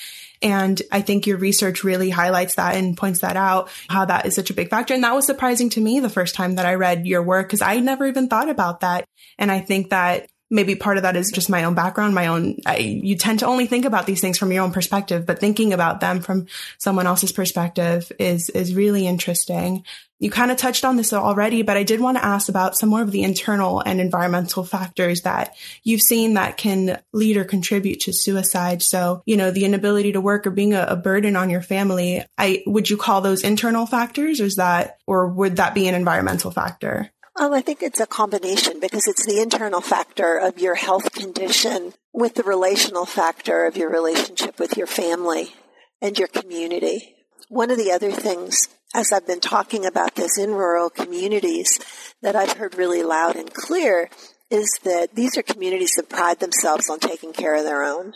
[0.42, 4.34] and I think your research really highlights that and points that out, how that is
[4.34, 4.92] such a big factor.
[4.92, 7.62] And that was surprising to me the first time that I read your work because
[7.62, 9.04] I never even thought about that.
[9.38, 12.58] And I think that maybe part of that is just my own background, my own,
[12.66, 15.72] I, you tend to only think about these things from your own perspective, but thinking
[15.72, 19.84] about them from someone else's perspective is, is really interesting.
[20.20, 22.90] You kind of touched on this already, but I did want to ask about some
[22.90, 28.00] more of the internal and environmental factors that you've seen that can lead or contribute
[28.00, 28.82] to suicide.
[28.82, 32.24] So, you know, the inability to work or being a, a burden on your family.
[32.36, 35.94] I, would you call those internal factors or is that, or would that be an
[35.94, 37.10] environmental factor?
[37.34, 41.94] Oh, I think it's a combination because it's the internal factor of your health condition
[42.12, 45.54] with the relational factor of your relationship with your family
[46.02, 47.14] and your community.
[47.48, 51.80] One of the other things, as I've been talking about this in rural communities,
[52.20, 54.10] that I've heard really loud and clear
[54.50, 58.12] is that these are communities that pride themselves on taking care of their own.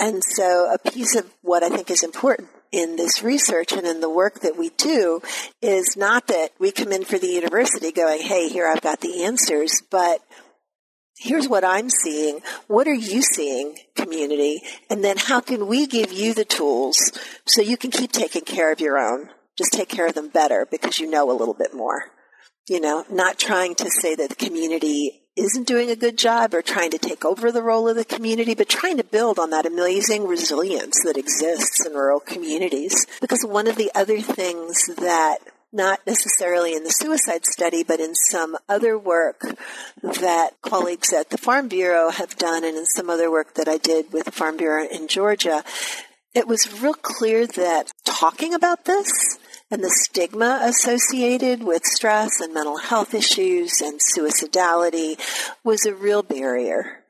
[0.00, 4.00] And so a piece of what I think is important in this research and in
[4.00, 5.20] the work that we do
[5.62, 9.24] is not that we come in for the university going, hey, here I've got the
[9.24, 10.20] answers, but
[11.18, 12.40] here's what I'm seeing.
[12.66, 14.62] What are you seeing community?
[14.88, 17.12] And then how can we give you the tools
[17.46, 19.30] so you can keep taking care of your own?
[19.56, 22.04] Just take care of them better because you know a little bit more.
[22.68, 26.62] You know, not trying to say that the community isn't doing a good job or
[26.62, 29.66] trying to take over the role of the community, but trying to build on that
[29.66, 33.06] amazing resilience that exists in rural communities.
[33.20, 35.38] Because one of the other things that
[35.72, 39.42] not necessarily in the suicide study, but in some other work
[40.02, 43.76] that colleagues at the Farm Bureau have done and in some other work that I
[43.76, 45.62] did with the Farm Bureau in Georgia,
[46.34, 49.38] it was real clear that talking about this
[49.70, 55.18] and the stigma associated with stress and mental health issues and suicidality
[55.62, 57.04] was a real barrier.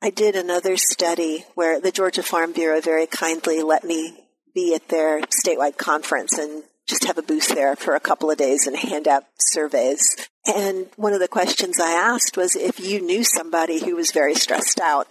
[0.00, 4.24] I did another study where the Georgia Farm Bureau very kindly let me
[4.54, 8.36] be at their statewide conference and just have a booth there for a couple of
[8.36, 10.02] days and hand out surveys.
[10.46, 14.34] And one of the questions I asked was if you knew somebody who was very
[14.34, 15.08] stressed out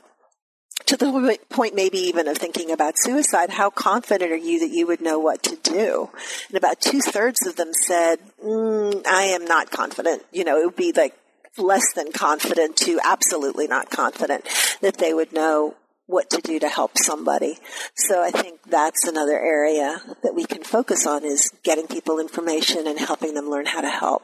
[0.88, 4.88] to the point maybe even of thinking about suicide, how confident are you that you
[4.88, 6.10] would know what to do?
[6.50, 10.24] And about two thirds of them said, mm, I am not confident.
[10.32, 11.16] You know, it would be like
[11.58, 14.48] less than confident to absolutely not confident
[14.82, 17.58] that they would know what to do to help somebody.
[17.96, 22.88] So I think that's another area that we can focus on is getting people information
[22.88, 24.24] and helping them learn how to help.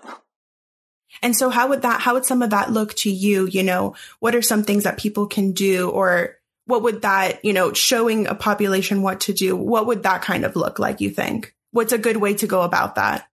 [1.21, 3.47] And so how would that, how would some of that look to you?
[3.47, 6.38] You know, what are some things that people can do or
[6.69, 10.45] what would that, you know, showing a population what to do, what would that kind
[10.45, 11.55] of look like, you think?
[11.71, 13.27] What's a good way to go about that?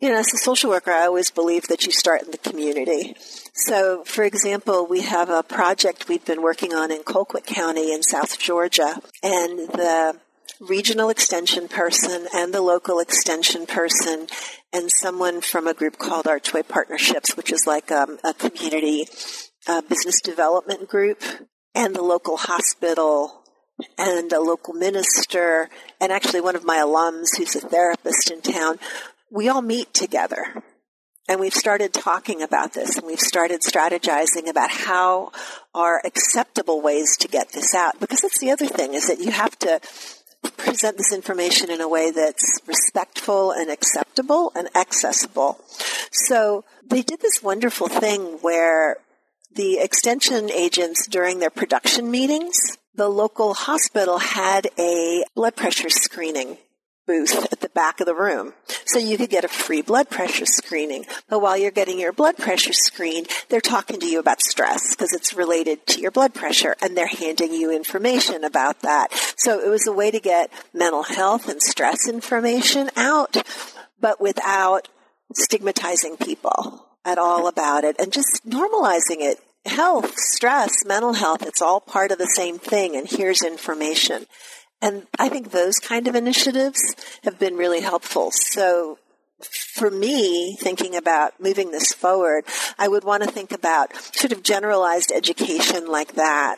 [0.00, 3.14] You know, as a social worker, I always believe that you start in the community.
[3.52, 8.02] So, for example, we have a project we've been working on in Colquitt County in
[8.02, 10.16] South Georgia, and the
[10.58, 14.26] regional extension person and the local extension person
[14.72, 19.06] and someone from a group called Archway Partnerships, which is like um, a community
[19.68, 21.22] uh, business development group,
[21.74, 23.42] and the local hospital
[23.98, 25.68] and a local minister
[26.00, 28.78] and actually one of my alums who's a therapist in town.
[29.30, 30.62] We all meet together.
[31.28, 35.30] And we've started talking about this and we've started strategizing about how
[35.72, 38.00] are acceptable ways to get this out.
[38.00, 39.80] Because that's the other thing is that you have to
[40.56, 45.60] present this information in a way that's respectful and acceptable and accessible.
[46.10, 48.96] So they did this wonderful thing where
[49.54, 52.58] the extension agents during their production meetings,
[52.94, 56.58] the local hospital had a blood pressure screening
[57.06, 58.54] booth at the back of the room.
[58.86, 61.06] So you could get a free blood pressure screening.
[61.28, 65.12] But while you're getting your blood pressure screened, they're talking to you about stress because
[65.12, 69.08] it's related to your blood pressure and they're handing you information about that.
[69.36, 73.36] So it was a way to get mental health and stress information out,
[74.00, 74.88] but without
[75.34, 79.38] stigmatizing people at all about it and just normalizing it.
[79.64, 84.26] Health, stress, mental health, it's all part of the same thing and here's information.
[84.80, 86.80] And I think those kind of initiatives
[87.22, 88.32] have been really helpful.
[88.32, 88.98] So
[89.74, 92.44] for me, thinking about moving this forward,
[92.78, 96.56] I would want to think about sort of generalized education like that.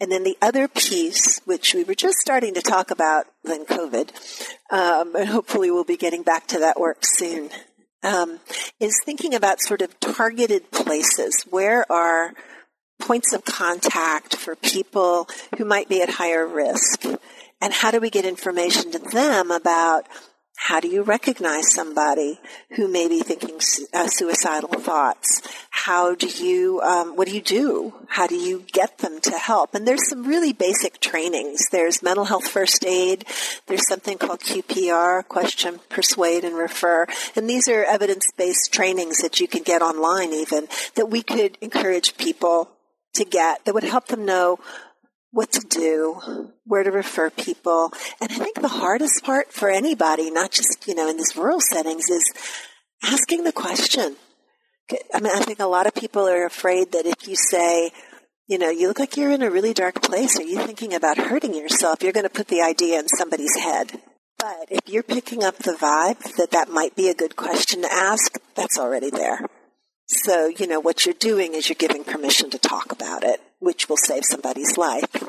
[0.00, 4.10] And then the other piece, which we were just starting to talk about then COVID,
[4.70, 7.50] um, and hopefully we'll be getting back to that work soon,
[8.02, 8.40] um,
[8.78, 11.44] is thinking about sort of targeted places.
[11.48, 12.34] Where are
[13.00, 17.04] points of contact for people who might be at higher risk?
[17.62, 20.06] And how do we get information to them about
[20.62, 22.38] how do you recognize somebody
[22.76, 23.58] who may be thinking
[23.94, 25.40] uh, suicidal thoughts?
[25.70, 27.94] How do you, um, what do you do?
[28.08, 29.74] How do you get them to help?
[29.74, 31.62] And there's some really basic trainings.
[31.72, 33.24] There's mental health first aid.
[33.68, 37.06] There's something called QPR, question, persuade, and refer.
[37.34, 42.18] And these are evidence-based trainings that you can get online even that we could encourage
[42.18, 42.70] people
[43.14, 44.58] to get that would help them know
[45.32, 47.92] what to do, where to refer people.
[48.20, 51.60] And I think the hardest part for anybody, not just, you know, in these rural
[51.60, 52.32] settings is
[53.02, 54.16] asking the question.
[55.14, 57.92] I mean, I think a lot of people are afraid that if you say,
[58.48, 60.36] you know, you look like you're in a really dark place.
[60.38, 62.02] Are you thinking about hurting yourself?
[62.02, 64.00] You're going to put the idea in somebody's head.
[64.36, 67.92] But if you're picking up the vibe that that might be a good question to
[67.92, 69.46] ask, that's already there.
[70.08, 73.88] So, you know, what you're doing is you're giving permission to talk about it, which
[73.88, 75.28] will save somebody's life.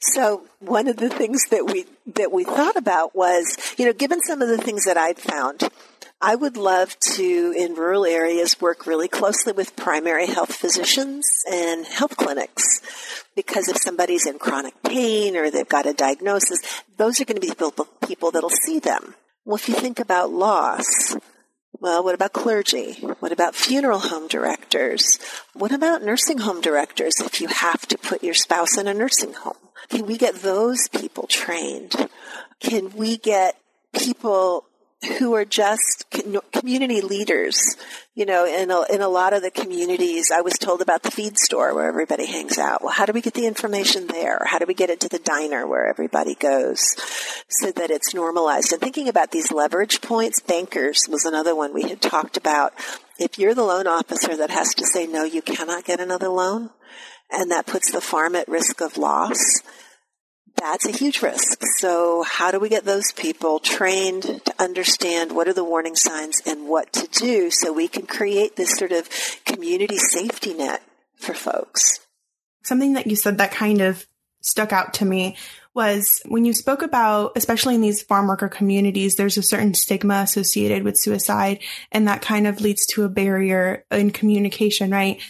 [0.00, 4.20] So one of the things that we, that we thought about was, you know, given
[4.20, 5.68] some of the things that I'd found,
[6.20, 11.86] I would love to, in rural areas, work really closely with primary health physicians and
[11.86, 12.80] health clinics.
[13.36, 16.60] Because if somebody's in chronic pain or they've got a diagnosis,
[16.96, 19.14] those are going to be the people that'll see them.
[19.44, 21.16] Well, if you think about loss,
[21.80, 22.94] well, what about clergy?
[23.20, 25.18] What about funeral home directors?
[25.54, 29.34] What about nursing home directors if you have to put your spouse in a nursing
[29.34, 29.56] home?
[29.88, 32.08] Can we get those people trained?
[32.60, 33.56] Can we get
[33.92, 34.64] people
[35.18, 36.06] who are just
[36.52, 37.76] community leaders.
[38.14, 41.10] You know, in a, in a lot of the communities, I was told about the
[41.10, 42.82] feed store where everybody hangs out.
[42.82, 44.40] Well, how do we get the information there?
[44.44, 46.80] How do we get it to the diner where everybody goes
[47.48, 48.72] so that it's normalized?
[48.72, 52.72] And thinking about these leverage points, bankers was another one we had talked about.
[53.18, 56.70] If you're the loan officer that has to say, no, you cannot get another loan,
[57.30, 59.62] and that puts the farm at risk of loss,
[60.58, 61.62] that's a huge risk.
[61.78, 66.42] So how do we get those people trained to understand what are the warning signs
[66.46, 69.08] and what to do so we can create this sort of
[69.44, 70.82] community safety net
[71.16, 72.00] for folks?
[72.64, 74.06] Something that you said that kind of
[74.42, 75.36] stuck out to me
[75.74, 80.22] was when you spoke about, especially in these farm worker communities, there's a certain stigma
[80.22, 81.60] associated with suicide,
[81.92, 85.20] and that kind of leads to a barrier in communication, right?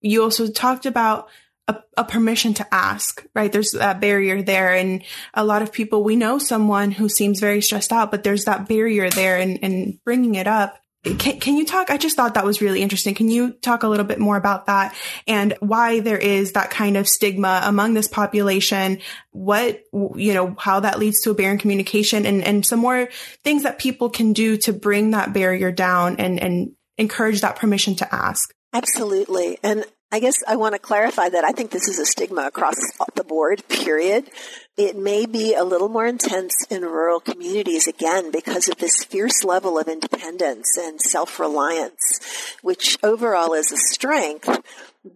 [0.00, 1.28] You also talked about
[1.68, 3.50] a, a, permission to ask, right?
[3.50, 4.74] There's that barrier there.
[4.74, 5.02] And
[5.34, 8.68] a lot of people, we know someone who seems very stressed out, but there's that
[8.68, 10.78] barrier there and, and bringing it up.
[11.18, 11.90] Can, can you talk?
[11.90, 13.14] I just thought that was really interesting.
[13.14, 14.94] Can you talk a little bit more about that
[15.26, 18.98] and why there is that kind of stigma among this population?
[19.30, 23.08] What, you know, how that leads to a barrier in communication and, and some more
[23.44, 27.94] things that people can do to bring that barrier down and, and encourage that permission
[27.96, 28.52] to ask?
[28.72, 29.58] Absolutely.
[29.62, 32.76] And I guess I want to clarify that I think this is a stigma across
[33.16, 34.30] the board, period.
[34.76, 39.42] It may be a little more intense in rural communities, again, because of this fierce
[39.42, 44.48] level of independence and self-reliance, which overall is a strength,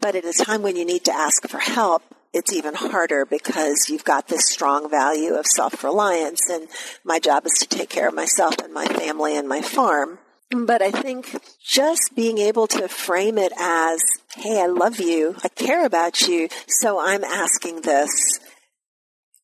[0.00, 3.88] but at a time when you need to ask for help, it's even harder because
[3.88, 6.68] you've got this strong value of self-reliance and
[7.04, 10.18] my job is to take care of myself and my family and my farm.
[10.50, 14.02] But I think just being able to frame it as,
[14.34, 18.40] hey, I love you, I care about you, so I'm asking this.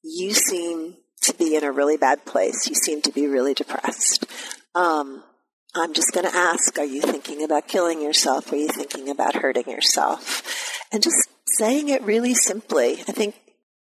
[0.02, 2.68] You seem to be in a really bad place.
[2.68, 4.26] You seem to be really depressed.
[4.74, 5.22] Um,
[5.74, 8.52] I'm just going to ask, are you thinking about killing yourself?
[8.52, 10.42] Are you thinking about hurting yourself?
[10.92, 12.92] And just saying it really simply.
[12.92, 13.34] I think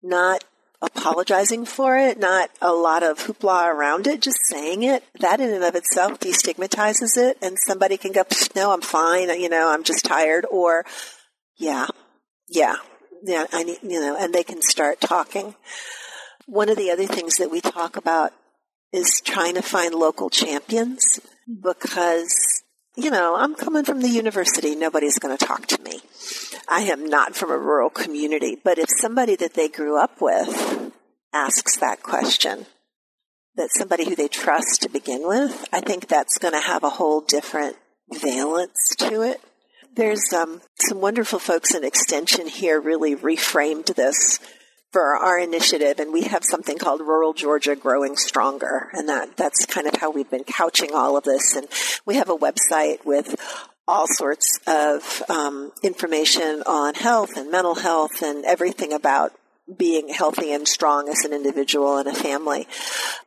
[0.01, 0.43] not
[0.83, 5.49] apologizing for it, not a lot of hoopla around it, just saying it, that in
[5.49, 8.23] and of itself destigmatizes it and somebody can go,
[8.55, 10.85] no, I'm fine, you know, I'm just tired or
[11.57, 11.87] yeah,
[12.49, 12.75] yeah,
[13.23, 15.55] yeah, I need, you know, and they can start talking.
[16.45, 18.33] One of the other things that we talk about
[18.91, 22.52] is trying to find local champions because
[22.95, 24.75] you know, I'm coming from the university.
[24.75, 25.99] Nobody's going to talk to me.
[26.67, 28.57] I am not from a rural community.
[28.63, 30.91] But if somebody that they grew up with
[31.33, 32.67] asks that question,
[33.55, 36.89] that somebody who they trust to begin with, I think that's going to have a
[36.89, 37.77] whole different
[38.11, 39.41] valence to it.
[39.95, 44.39] There's um, some wonderful folks in Extension here really reframed this
[44.93, 49.65] for our initiative, and we have something called Rural Georgia Growing Stronger, and that that's
[49.65, 51.55] kind of how we've been couching all of this.
[51.55, 51.67] And
[52.05, 53.35] we have a website with
[53.87, 59.33] all sorts of um, information on health and mental health and everything about
[59.77, 62.67] being healthy and strong as an individual and a family.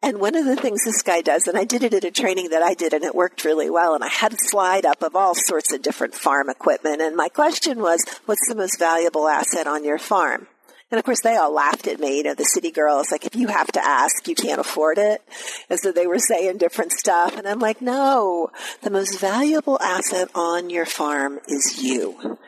[0.03, 2.51] And one of the things this guy does, and I did it at a training
[2.51, 5.17] that I did and it worked really well, and I had a slide up of
[5.17, 7.03] all sorts of different farm equipment.
[7.03, 10.47] And my question was, what's the most valuable asset on your farm?
[10.91, 12.19] And of course, they all laughed at me.
[12.19, 15.21] You know, the city girls, like, if you have to ask, you can't afford it.
[15.69, 17.37] And so they were saying different stuff.
[17.37, 18.51] And I'm like, no,
[18.83, 22.39] the most valuable asset on your farm is you.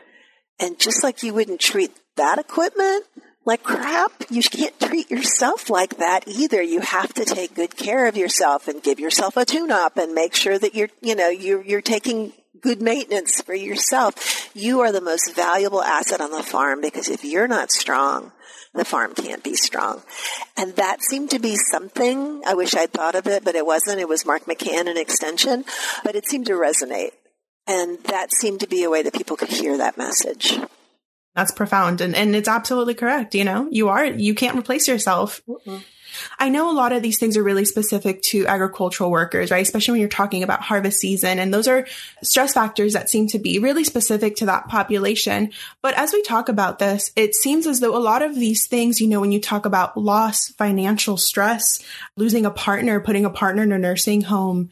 [0.60, 3.04] And just like you wouldn't treat that equipment
[3.48, 6.60] like crap, you can't treat yourself like that either.
[6.60, 10.12] You have to take good care of yourself and give yourself a tune up and
[10.12, 14.50] make sure that you're, you know, you're, you're taking good maintenance for yourself.
[14.54, 18.32] You are the most valuable asset on the farm because if you're not strong,
[18.74, 20.02] the farm can't be strong.
[20.56, 24.00] And that seemed to be something, I wish I'd thought of it, but it wasn't.
[24.00, 25.64] It was Mark McCann and Extension,
[26.04, 27.12] but it seemed to resonate.
[27.66, 30.58] And that seemed to be a way that people could hear that message.
[31.34, 32.00] That's profound.
[32.00, 33.34] And, and it's absolutely correct.
[33.34, 35.42] You know, you are, you can't replace yourself.
[35.46, 35.82] Mm-mm.
[36.38, 39.62] I know a lot of these things are really specific to agricultural workers, right?
[39.62, 41.38] Especially when you're talking about harvest season.
[41.38, 41.86] And those are
[42.22, 45.52] stress factors that seem to be really specific to that population.
[45.82, 49.00] But as we talk about this, it seems as though a lot of these things,
[49.00, 51.82] you know, when you talk about loss, financial stress,
[52.16, 54.70] losing a partner, putting a partner in a nursing home,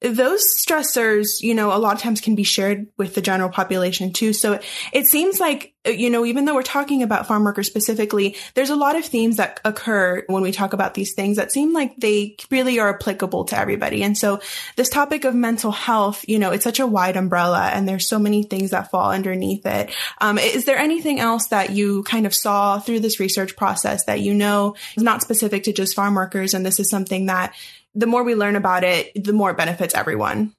[0.00, 4.12] those stressors, you know, a lot of times can be shared with the general population
[4.12, 4.32] too.
[4.32, 4.58] So
[4.92, 8.76] it, seems like, you know, even though we're talking about farm workers specifically, there's a
[8.76, 12.36] lot of themes that occur when we talk about these things that seem like they
[12.50, 14.02] really are applicable to everybody.
[14.02, 14.40] And so
[14.76, 18.18] this topic of mental health, you know, it's such a wide umbrella and there's so
[18.18, 19.92] many things that fall underneath it.
[20.18, 24.20] Um, is there anything else that you kind of saw through this research process that
[24.20, 27.54] you know is not specific to just farm workers and this is something that
[27.94, 30.54] the more we learn about it, the more it benefits everyone.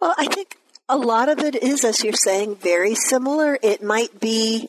[0.00, 0.58] Well, I think
[0.88, 3.58] a lot of it is, as you're saying, very similar.
[3.62, 4.68] It might be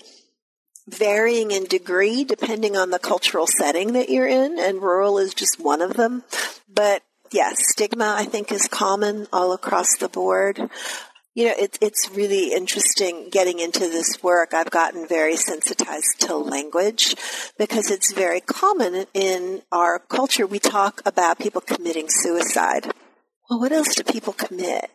[0.88, 5.60] varying in degree depending on the cultural setting that you're in, and rural is just
[5.60, 6.24] one of them.
[6.74, 10.70] But yes, stigma, I think, is common all across the board.
[11.36, 14.54] You know, it, it's really interesting getting into this work.
[14.54, 17.14] I've gotten very sensitized to language
[17.58, 20.48] because it's very common in our culture.
[20.48, 22.94] We talk about people committing suicide.
[23.50, 24.90] Well, what else do people commit?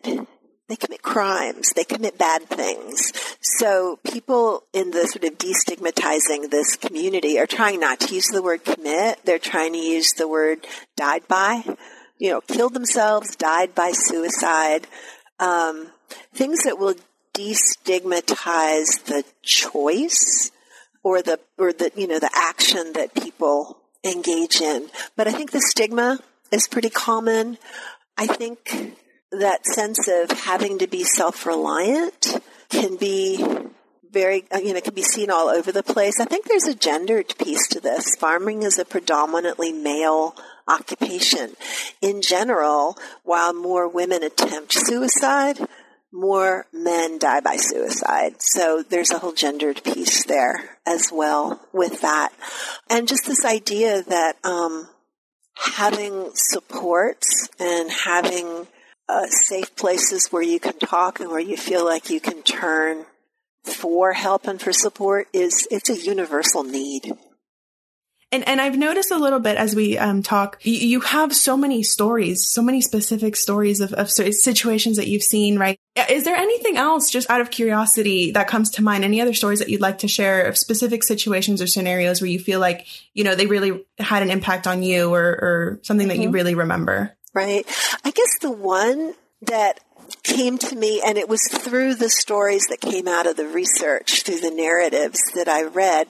[0.71, 1.73] They commit crimes.
[1.77, 3.13] They commit bad things.
[3.43, 8.43] So people in the sort of destigmatizing this community are trying not to use the
[8.43, 9.19] word commit.
[9.27, 10.67] They're trying to use the word
[10.97, 11.65] died by,
[12.19, 14.87] you know, killed themselves, died by suicide.
[15.39, 15.91] Um,
[16.35, 16.95] things that will
[17.35, 20.51] destigmatize the choice
[21.03, 24.89] or the or the you know the action that people engage in.
[25.17, 26.19] But I think the stigma
[26.51, 27.59] is pretty common.
[28.17, 28.97] I think
[29.31, 33.45] that sense of having to be self-reliant can be
[34.11, 36.19] very, uh, you know, can be seen all over the place.
[36.19, 38.17] I think there's a gendered piece to this.
[38.17, 40.35] Farming is a predominantly male
[40.67, 41.55] occupation.
[42.01, 45.59] In general, while more women attempt suicide,
[46.13, 48.37] more men die by suicide.
[48.41, 52.33] So there's a whole gendered piece there as well with that.
[52.89, 54.89] And just this idea that um,
[55.57, 58.67] having supports and having
[59.09, 63.07] uh, safe places where you can talk and where you feel like you can turn
[63.65, 67.13] for help and for support is it's a universal need.
[68.33, 71.57] And and I've noticed a little bit as we um, talk, you, you, have so
[71.57, 75.79] many stories, so many specific stories of, of situations that you've seen, right?
[76.09, 79.03] Is there anything else, just out of curiosity, that comes to mind?
[79.03, 82.39] Any other stories that you'd like to share of specific situations or scenarios where you
[82.39, 86.17] feel like, you know, they really had an impact on you or, or something mm-hmm.
[86.17, 86.35] that you mm-hmm.
[86.35, 87.17] really remember?
[87.35, 87.67] Right.
[88.05, 89.81] I guess the one that
[90.23, 94.23] came to me, and it was through the stories that came out of the research,
[94.23, 96.09] through the narratives that I read,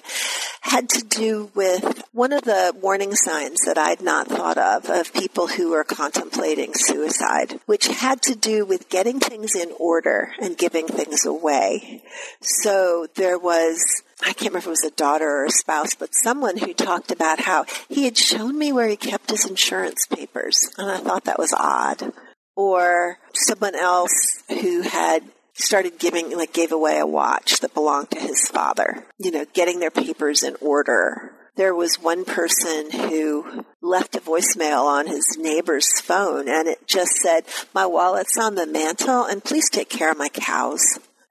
[0.62, 5.12] had to do with one of the warning signs that I'd not thought of, of
[5.12, 10.58] people who were contemplating suicide, which had to do with getting things in order and
[10.58, 12.02] giving things away.
[12.40, 16.14] So there was I can't remember if it was a daughter or a spouse, but
[16.14, 20.70] someone who talked about how he had shown me where he kept his insurance papers.
[20.76, 22.12] And I thought that was odd
[22.56, 25.24] or someone else who had
[25.54, 29.80] started giving, like gave away a watch that belonged to his father, you know, getting
[29.80, 31.32] their papers in order.
[31.56, 37.12] There was one person who left a voicemail on his neighbor's phone and it just
[37.22, 37.44] said,
[37.74, 40.82] my wallet's on the mantle and please take care of my cows.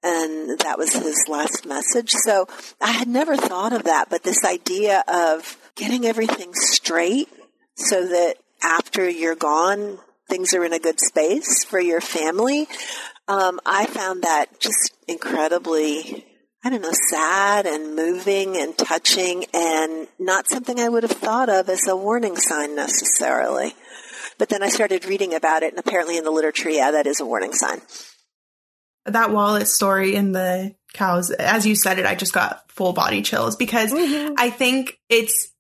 [0.04, 2.12] And that was his last message.
[2.12, 2.48] So
[2.80, 7.30] I had never thought of that, but this idea of getting everything straight
[7.76, 9.98] so that after you're gone,
[10.30, 12.68] things are in a good space for your family.
[13.28, 16.26] Um, I found that just incredibly,
[16.64, 21.50] I don't know, sad and moving and touching and not something I would have thought
[21.50, 23.74] of as a warning sign necessarily.
[24.38, 27.20] But then I started reading about it and apparently in the literature, yeah, that is
[27.20, 27.82] a warning sign.
[29.06, 33.22] That wallet story in the cows, as you said it, I just got full body
[33.22, 34.34] chills because mm-hmm.
[34.38, 35.52] I think it's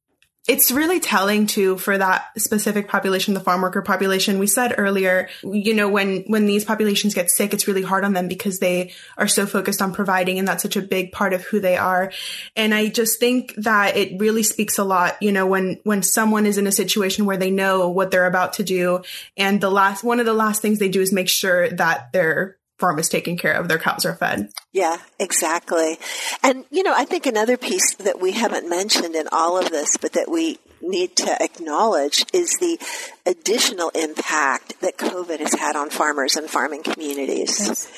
[0.49, 4.39] it's really telling too for that specific population, the farm worker population.
[4.39, 8.13] We said earlier, you know, when, when these populations get sick, it's really hard on
[8.13, 11.43] them because they are so focused on providing and that's such a big part of
[11.43, 12.11] who they are.
[12.55, 16.47] And I just think that it really speaks a lot, you know, when, when someone
[16.47, 19.03] is in a situation where they know what they're about to do
[19.37, 22.57] and the last, one of the last things they do is make sure that they're
[22.79, 24.49] farm is taken care of, their cows are fed.
[24.71, 25.97] Yeah, exactly.
[26.43, 29.97] And, you know, I think another piece that we haven't mentioned in all of this,
[29.97, 32.79] but that we need to acknowledge is the
[33.25, 37.59] additional impact that COVID has had on farmers and farming communities.
[37.59, 37.91] Yes.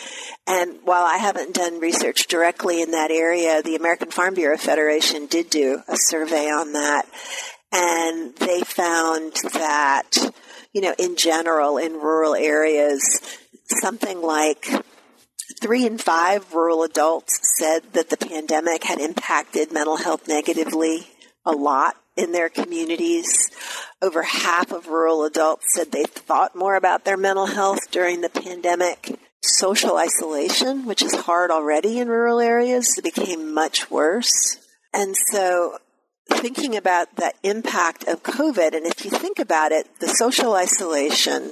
[0.47, 5.27] And while I haven't done research directly in that area, the American Farm Bureau Federation
[5.27, 7.05] did do a survey on that.
[7.71, 10.17] And they found that,
[10.73, 13.21] you know, in general, in rural areas,
[13.79, 14.67] something like
[15.61, 21.07] three in five rural adults said that the pandemic had impacted mental health negatively
[21.45, 23.49] a lot in their communities.
[24.01, 28.29] over half of rural adults said they thought more about their mental health during the
[28.29, 29.19] pandemic.
[29.43, 34.57] Social isolation, which is hard already in rural areas, became much worse.
[34.93, 35.77] And so
[36.29, 41.51] thinking about the impact of COVID, and if you think about it, the social isolation,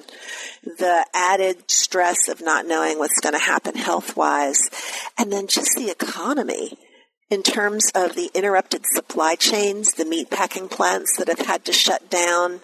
[0.64, 4.62] the added stress of not knowing what's going to happen health wise,
[5.18, 6.78] and then just the economy
[7.30, 11.74] in terms of the interrupted supply chains, the meat packing plants that have had to
[11.74, 12.60] shut down,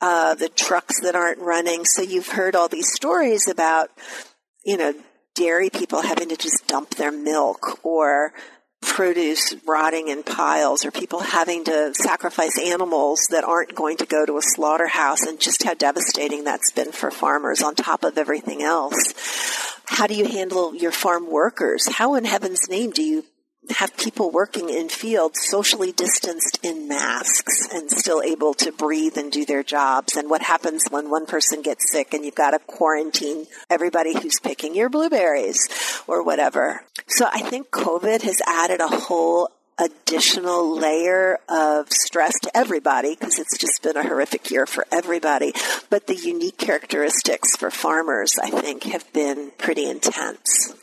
[0.00, 1.84] uh, the trucks that aren't running.
[1.84, 3.90] So you've heard all these stories about,
[4.64, 4.94] you know,
[5.34, 8.34] dairy people having to just dump their milk or
[8.82, 14.26] produce rotting in piles or people having to sacrifice animals that aren't going to go
[14.26, 18.62] to a slaughterhouse and just how devastating that's been for farmers on top of everything
[18.62, 19.14] else.
[19.86, 21.86] How do you handle your farm workers?
[21.88, 23.24] How in heaven's name do you
[23.70, 29.30] have people working in fields socially distanced in masks and still able to breathe and
[29.30, 32.58] do their jobs and what happens when one person gets sick and you've got to
[32.58, 35.68] quarantine everybody who's picking your blueberries
[36.08, 36.84] or whatever.
[37.06, 39.48] So I think COVID has added a whole
[39.78, 45.52] additional layer of stress to everybody because it's just been a horrific year for everybody.
[45.88, 50.74] But the unique characteristics for farmers, I think, have been pretty intense.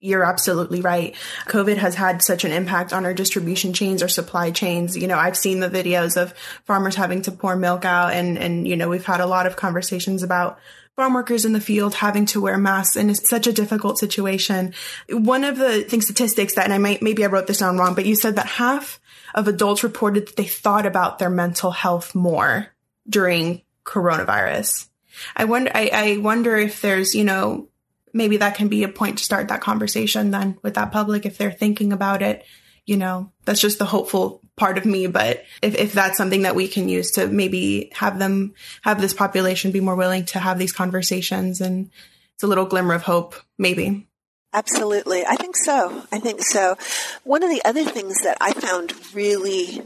[0.00, 1.16] You're absolutely right.
[1.46, 4.96] COVID has had such an impact on our distribution chains, our supply chains.
[4.96, 6.32] You know, I've seen the videos of
[6.64, 9.56] farmers having to pour milk out and, and, you know, we've had a lot of
[9.56, 10.60] conversations about
[10.94, 14.72] farm workers in the field having to wear masks and it's such a difficult situation.
[15.08, 17.94] One of the things statistics that, and I might, maybe I wrote this down wrong,
[17.94, 19.00] but you said that half
[19.34, 22.68] of adults reported that they thought about their mental health more
[23.08, 24.88] during coronavirus.
[25.36, 27.67] I wonder, I, I wonder if there's, you know,
[28.12, 31.38] maybe that can be a point to start that conversation then with that public if
[31.38, 32.44] they're thinking about it.
[32.86, 35.06] You know, that's just the hopeful part of me.
[35.06, 39.12] But if, if that's something that we can use to maybe have them, have this
[39.12, 41.90] population be more willing to have these conversations and
[42.34, 44.08] it's a little glimmer of hope, maybe.
[44.52, 45.24] Absolutely.
[45.26, 46.04] I think so.
[46.10, 46.78] I think so.
[47.24, 49.82] One of the other things that I found really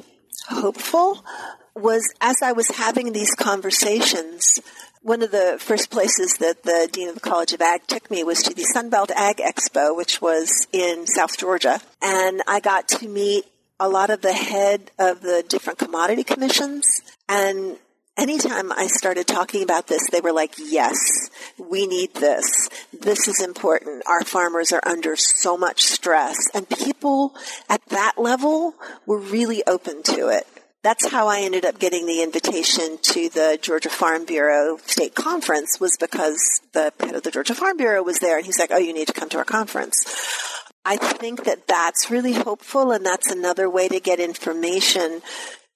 [0.49, 1.25] hopeful
[1.75, 4.61] was as I was having these conversations,
[5.03, 8.23] one of the first places that the Dean of the College of Ag took me
[8.23, 11.81] was to the Sunbelt Ag Expo, which was in South Georgia.
[12.01, 13.45] And I got to meet
[13.81, 16.85] a lot of the head of the different commodity commissions.
[17.29, 17.79] And
[18.17, 20.97] anytime I started talking about this, they were like, yes,
[21.59, 22.69] we need this.
[22.93, 24.05] This is important.
[24.07, 26.37] Our farmers are under so much stress.
[26.55, 27.35] And people
[27.69, 28.75] at that level
[29.05, 30.47] were really open to it
[30.83, 35.79] that's how I ended up getting the invitation to the Georgia Farm Bureau state conference
[35.81, 38.79] was because the head of the Georgia Farm Bureau was there and he's like, oh,
[38.79, 40.05] you need to come to our conference.
[40.85, 45.23] I think that that's really hopeful and that's another way to get information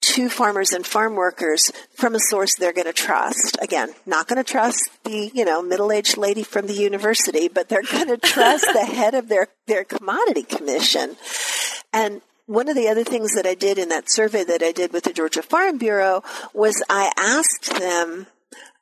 [0.01, 3.57] to farmers and farm workers from a source they're going to trust.
[3.61, 7.81] Again, not going to trust the, you know, middle-aged lady from the university, but they're
[7.81, 11.15] going to trust the head of their, their commodity commission.
[11.93, 14.93] And one of the other things that I did in that survey that I did
[14.93, 16.23] with the Georgia Farm Bureau
[16.53, 18.25] was I asked them,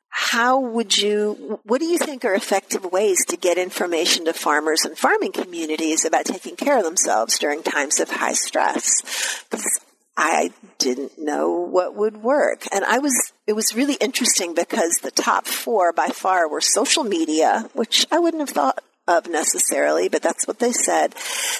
[0.08, 4.84] how would you, what do you think are effective ways to get information to farmers
[4.84, 9.44] and farming communities about taking care of themselves during times of high stress?
[9.50, 9.68] Because
[10.16, 12.66] I didn't know what would work.
[12.72, 13.14] And I was,
[13.46, 18.18] it was really interesting because the top four by far were social media, which I
[18.18, 21.12] wouldn't have thought of necessarily, but that's what they said.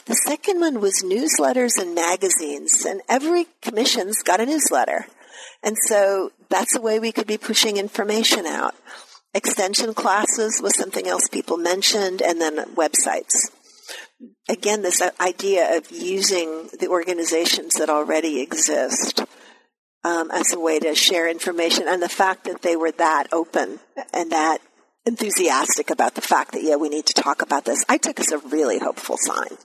[0.07, 5.07] The second one was newsletters and magazines, and every commission's got a newsletter.
[5.63, 8.75] And so that's a way we could be pushing information out.
[9.35, 13.35] Extension classes was something else people mentioned, and then websites.
[14.49, 19.23] Again, this idea of using the organizations that already exist
[20.05, 23.81] um, as a way to share information, and the fact that they were that open
[24.13, 24.59] and that
[25.07, 28.33] enthusiastic about the fact that, yeah, we need to talk about this, I took as
[28.33, 29.57] a really hopeful sign.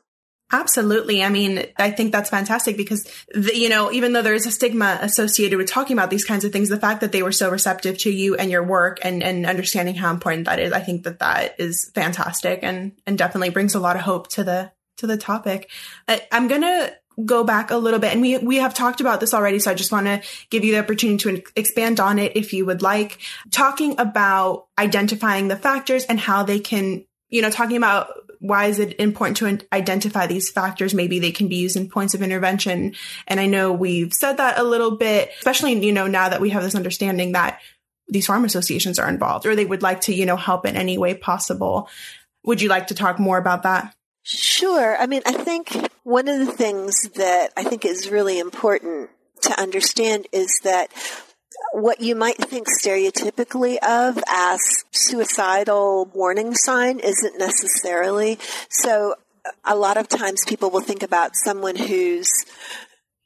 [0.53, 1.23] Absolutely.
[1.23, 4.51] I mean, I think that's fantastic because, the, you know, even though there is a
[4.51, 7.49] stigma associated with talking about these kinds of things, the fact that they were so
[7.49, 11.03] receptive to you and your work and, and understanding how important that is, I think
[11.03, 15.07] that that is fantastic and, and definitely brings a lot of hope to the, to
[15.07, 15.69] the topic.
[16.07, 16.93] I, I'm going to
[17.25, 18.13] go back a little bit.
[18.13, 20.73] And we we have talked about this already so I just want to give you
[20.73, 23.19] the opportunity to expand on it if you would like.
[23.51, 28.09] Talking about identifying the factors and how they can you know talking about
[28.39, 32.13] why is it important to identify these factors maybe they can be used in points
[32.13, 32.95] of intervention.
[33.27, 36.49] And I know we've said that a little bit especially you know now that we
[36.51, 37.59] have this understanding that
[38.07, 40.97] these farm associations are involved or they would like to you know help in any
[40.97, 41.89] way possible.
[42.43, 43.95] Would you like to talk more about that?
[44.23, 44.97] Sure.
[44.97, 49.09] I mean, I think one of the things that I think is really important
[49.43, 50.89] to understand is that
[51.73, 54.59] what you might think stereotypically of as
[54.91, 58.39] suicidal warning sign isn't necessarily.
[58.69, 59.15] So
[59.63, 62.31] a lot of times people will think about someone who's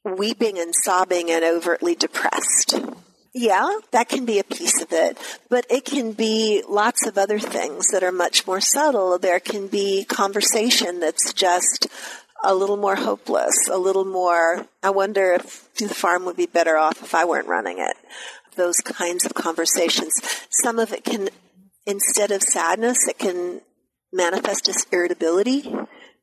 [0.04, 2.76] weeping and sobbing and overtly depressed.
[3.34, 5.18] Yeah, that can be a piece of it,
[5.50, 9.20] but it can be lots of other things that are much more subtle.
[9.20, 11.88] There can be conversation that's just
[12.44, 16.78] a little more hopeless, a little more, I wonder if the farm would be better
[16.78, 17.96] off if I weren't running it.
[18.56, 20.14] Those kinds of conversations.
[20.50, 21.30] Some of it can,
[21.86, 23.62] instead of sadness, it can
[24.14, 25.74] manifest as irritability.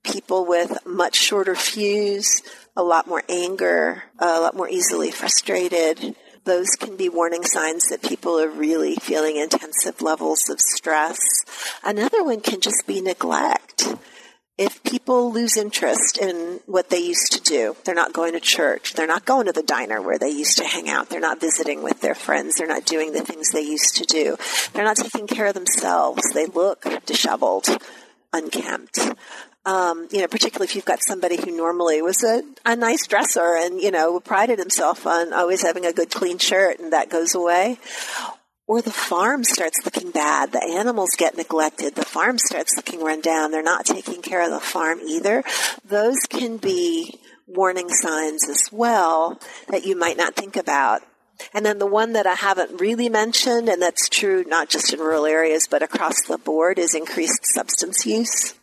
[0.05, 2.43] People with much shorter fuse,
[2.77, 6.17] a lot more anger, a lot more easily frustrated.
[6.45, 11.19] Those can be warning signs that people are really feeling intensive levels of stress.
[11.85, 13.95] Another one can just be neglect
[14.63, 18.95] if people lose interest in what they used to do, they're not going to church,
[18.95, 21.83] they're not going to the diner where they used to hang out, they're not visiting
[21.83, 24.37] with their friends, they're not doing the things they used to do,
[24.73, 27.67] they're not taking care of themselves, they look disheveled,
[28.33, 28.99] unkempt.
[29.65, 33.57] Um, you know, particularly if you've got somebody who normally was a, a nice dresser
[33.57, 37.37] and, you know, prided himself on always having a good clean shirt and that goes
[37.37, 37.79] away
[38.73, 40.51] or the farm starts looking bad.
[40.51, 41.95] The animals get neglected.
[41.95, 43.51] The farm starts looking run down.
[43.51, 45.45] They're not taking care of the farm either.
[45.85, 51.03] Those can be warning signs as well that you might not think about.
[51.53, 55.01] And then the one that I haven't really mentioned, and that's true not just in
[55.01, 58.55] rural areas, but across the board, is increased substance use.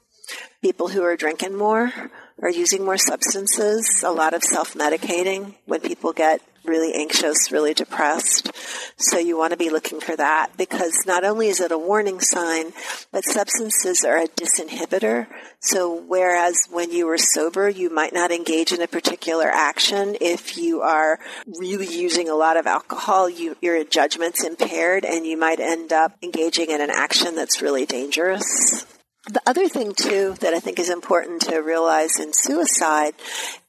[0.64, 1.94] People who are drinking more
[2.42, 7.74] are using more substances, a lot of self medicating when people get really anxious, really
[7.74, 8.52] depressed.
[8.98, 12.20] So you want to be looking for that because not only is it a warning
[12.20, 12.74] sign,
[13.12, 15.28] but substances are a disinhibitor.
[15.60, 20.58] So whereas when you were sober, you might not engage in a particular action, if
[20.58, 21.20] you are
[21.60, 26.18] really using a lot of alcohol, you, your judgment's impaired and you might end up
[26.22, 28.86] engaging in an action that's really dangerous.
[29.30, 33.14] The other thing too that I think is important to realize in suicide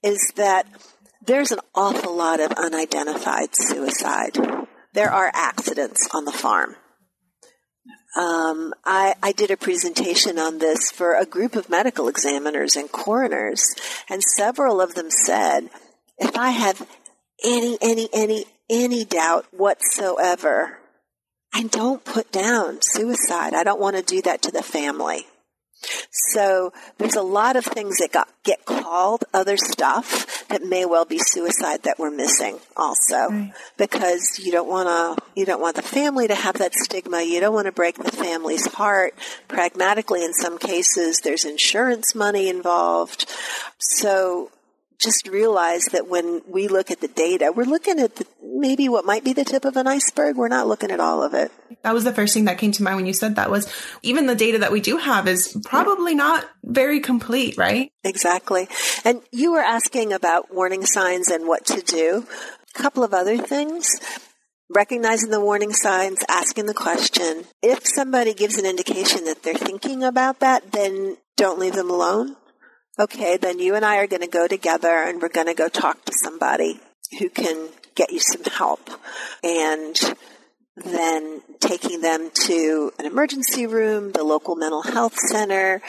[0.03, 0.67] is that
[1.27, 4.37] there's an awful lot of unidentified suicide.
[4.93, 6.77] There are accidents on the farm.
[8.17, 12.91] Um, I, I, did a presentation on this for a group of medical examiners and
[12.91, 13.63] coroners,
[14.09, 15.71] and several of them said,
[16.19, 16.85] if I have
[17.45, 20.79] any, any, any, any doubt whatsoever,
[21.55, 23.55] I don't put down suicide.
[23.55, 25.27] I don't want to do that to the family.
[26.11, 31.05] So there's a lot of things that got, get called other stuff that may well
[31.05, 33.53] be suicide that we're missing also right.
[33.77, 37.23] because you don't want to, you don't want the family to have that stigma.
[37.23, 39.15] You don't want to break the family's heart.
[39.47, 43.27] Pragmatically, in some cases, there's insurance money involved.
[43.79, 44.51] So
[45.01, 49.05] just realize that when we look at the data, we're looking at the, maybe what
[49.05, 50.37] might be the tip of an iceberg.
[50.37, 51.51] We're not looking at all of it.
[51.83, 53.73] That was the first thing that came to mind when you said that was
[54.03, 57.91] even the data that we do have is probably not very complete, right?
[58.05, 58.69] Exactly.
[59.05, 62.27] And you were asking about warning signs and what to do.
[62.75, 63.89] A couple of other things
[64.69, 67.45] recognizing the warning signs, asking the question.
[67.63, 72.37] If somebody gives an indication that they're thinking about that, then don't leave them alone
[72.99, 75.69] okay, then you and I are going to go together and we're going to go
[75.69, 76.81] talk to somebody
[77.19, 78.91] who can get you some help.
[79.43, 79.99] And
[80.77, 85.83] then taking them to an emergency room, the local mental health center.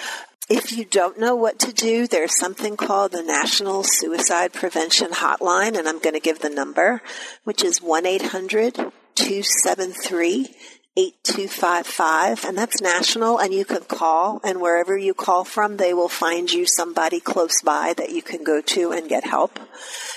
[0.49, 5.77] If you don't know what to do, there's something called the National Suicide Prevention Hotline,
[5.77, 7.01] and I'm going to give the number,
[7.45, 10.55] which is 1 800 273
[10.97, 16.09] 8255 and that's national and you can call and wherever you call from they will
[16.09, 19.57] find you somebody close by that you can go to and get help.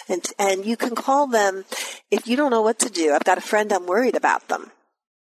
[0.09, 1.65] And and you can call them
[2.11, 3.13] if you don't know what to do.
[3.13, 4.73] I've got a friend i'm worried about them.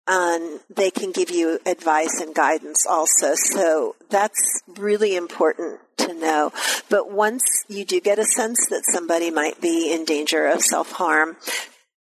[0.09, 3.35] And they can give you advice and guidance also.
[3.35, 6.53] So that's really important to know.
[6.89, 11.37] But once you do get a sense that somebody might be in danger of self-harm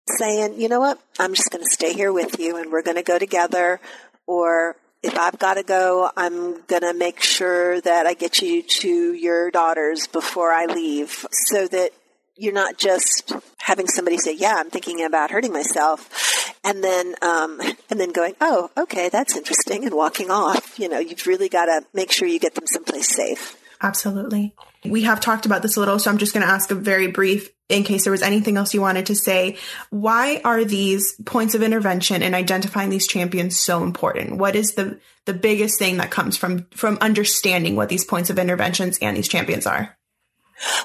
[0.08, 2.98] saying, you know what, I'm just going to stay here with you and we're going
[2.98, 3.80] to go together.
[4.28, 8.62] Or if I've got to go, I'm going to make sure that I get you
[8.62, 11.92] to your daughters before I leave so that
[12.36, 17.60] you're not just having somebody say, "Yeah, I'm thinking about hurting myself," and then um,
[17.90, 20.80] and then going, "Oh, okay, that's interesting," and walking off.
[20.80, 23.61] You know, you've really got to make sure you get them someplace safe.
[23.82, 24.56] Absolutely.
[24.86, 27.08] We have talked about this a little, so I'm just going to ask a very
[27.08, 29.58] brief in case there was anything else you wanted to say.
[29.90, 34.38] Why are these points of intervention and identifying these champions so important?
[34.38, 38.38] What is the the biggest thing that comes from from understanding what these points of
[38.38, 39.98] interventions and these champions are?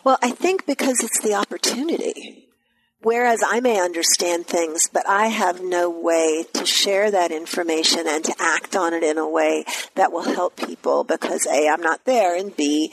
[0.04, 2.45] Well, I think because it's the opportunity
[3.06, 8.24] Whereas I may understand things, but I have no way to share that information and
[8.24, 12.04] to act on it in a way that will help people because A, I'm not
[12.04, 12.92] there, and B,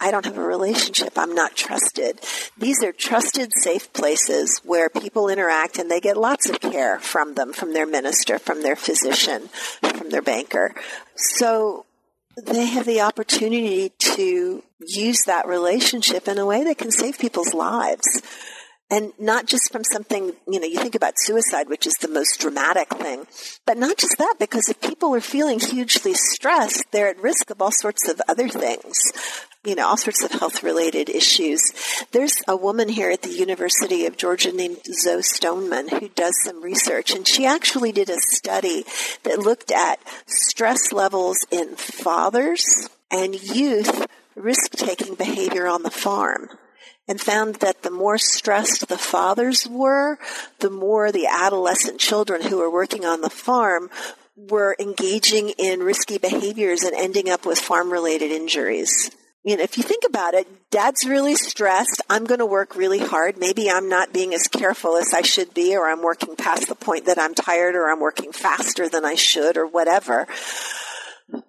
[0.00, 1.12] I don't have a relationship.
[1.18, 2.20] I'm not trusted.
[2.56, 7.34] These are trusted, safe places where people interact and they get lots of care from
[7.34, 9.48] them, from their minister, from their physician,
[9.82, 10.74] from their banker.
[11.16, 11.84] So
[12.34, 17.52] they have the opportunity to use that relationship in a way that can save people's
[17.52, 18.22] lives.
[18.90, 22.40] And not just from something, you know, you think about suicide, which is the most
[22.40, 23.26] dramatic thing,
[23.66, 27.62] but not just that, because if people are feeling hugely stressed, they're at risk of
[27.62, 29.12] all sorts of other things
[29.64, 31.60] you know, all sorts of health related issues.
[32.12, 36.62] There's a woman here at the University of Georgia named Zoe Stoneman who does some
[36.62, 38.84] research, and she actually did a study
[39.24, 46.48] that looked at stress levels in fathers and youth risk taking behavior on the farm
[47.10, 50.16] and found that the more stressed the fathers were,
[50.60, 53.90] the more the adolescent children who were working on the farm
[54.36, 59.10] were engaging in risky behaviors and ending up with farm related injuries.
[59.42, 62.00] You know, if you think about it, dad's really stressed.
[62.08, 63.38] I'm going to work really hard.
[63.38, 66.76] Maybe I'm not being as careful as I should be, or I'm working past the
[66.76, 70.28] point that I'm tired, or I'm working faster than I should, or whatever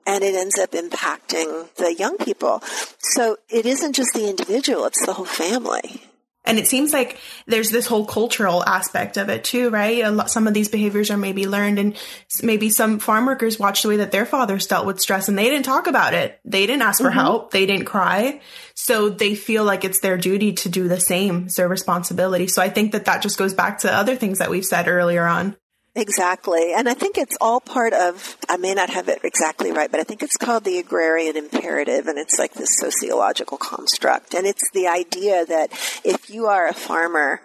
[0.06, 2.62] and it ends up impacting the young people.
[3.00, 6.02] So it isn't just the individual, it's the whole family.
[6.44, 10.12] And it seems like there's this whole cultural aspect of it too, right?
[10.12, 11.96] Lot, some of these behaviors are maybe learned and
[12.42, 15.50] maybe some farm workers watched the way that their fathers dealt with stress and they
[15.50, 16.40] didn't talk about it.
[16.44, 17.20] They didn't ask for mm-hmm.
[17.20, 17.52] help.
[17.52, 18.42] They didn't cry.
[18.74, 21.46] So they feel like it's their duty to do the same.
[21.46, 22.48] It's their responsibility.
[22.48, 25.26] So I think that that just goes back to other things that we've said earlier
[25.26, 25.56] on.
[25.94, 26.74] Exactly.
[26.74, 30.00] And I think it's all part of, I may not have it exactly right, but
[30.00, 34.34] I think it's called the agrarian imperative and it's like this sociological construct.
[34.34, 35.72] And it's the idea that
[36.06, 37.42] if you are a farmer,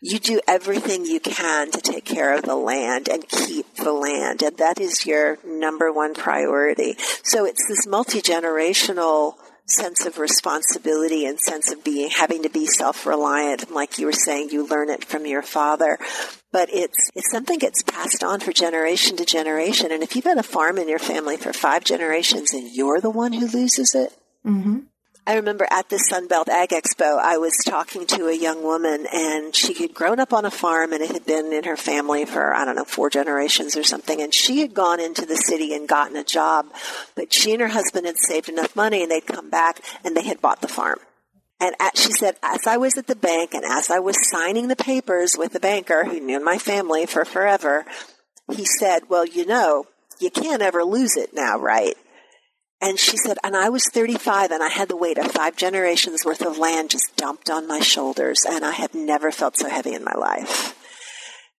[0.00, 4.42] you do everything you can to take care of the land and keep the land.
[4.42, 6.96] And that is your number one priority.
[7.22, 9.34] So it's this multi-generational
[9.72, 13.70] sense of responsibility and sense of being having to be self-reliant.
[13.70, 15.98] Like you were saying you learn it from your father.
[16.52, 19.90] But it's it's something gets passed on for generation to generation.
[19.90, 23.10] And if you've had a farm in your family for five generations and you're the
[23.10, 24.12] one who loses it
[24.44, 24.80] mm-hmm.
[25.24, 29.54] I remember at the Sunbelt Ag Expo, I was talking to a young woman and
[29.54, 32.52] she had grown up on a farm and it had been in her family for,
[32.52, 34.20] I don't know, four generations or something.
[34.20, 36.66] And she had gone into the city and gotten a job,
[37.14, 40.24] but she and her husband had saved enough money and they'd come back and they
[40.24, 40.98] had bought the farm.
[41.60, 44.66] And at, she said, as I was at the bank and as I was signing
[44.66, 47.84] the papers with the banker who knew my family for forever,
[48.52, 49.84] he said, well, you know,
[50.18, 51.94] you can't ever lose it now, right?
[52.82, 56.24] And she said, and I was 35 and I had the weight of five generations
[56.24, 59.94] worth of land just dumped on my shoulders and I have never felt so heavy
[59.94, 60.76] in my life.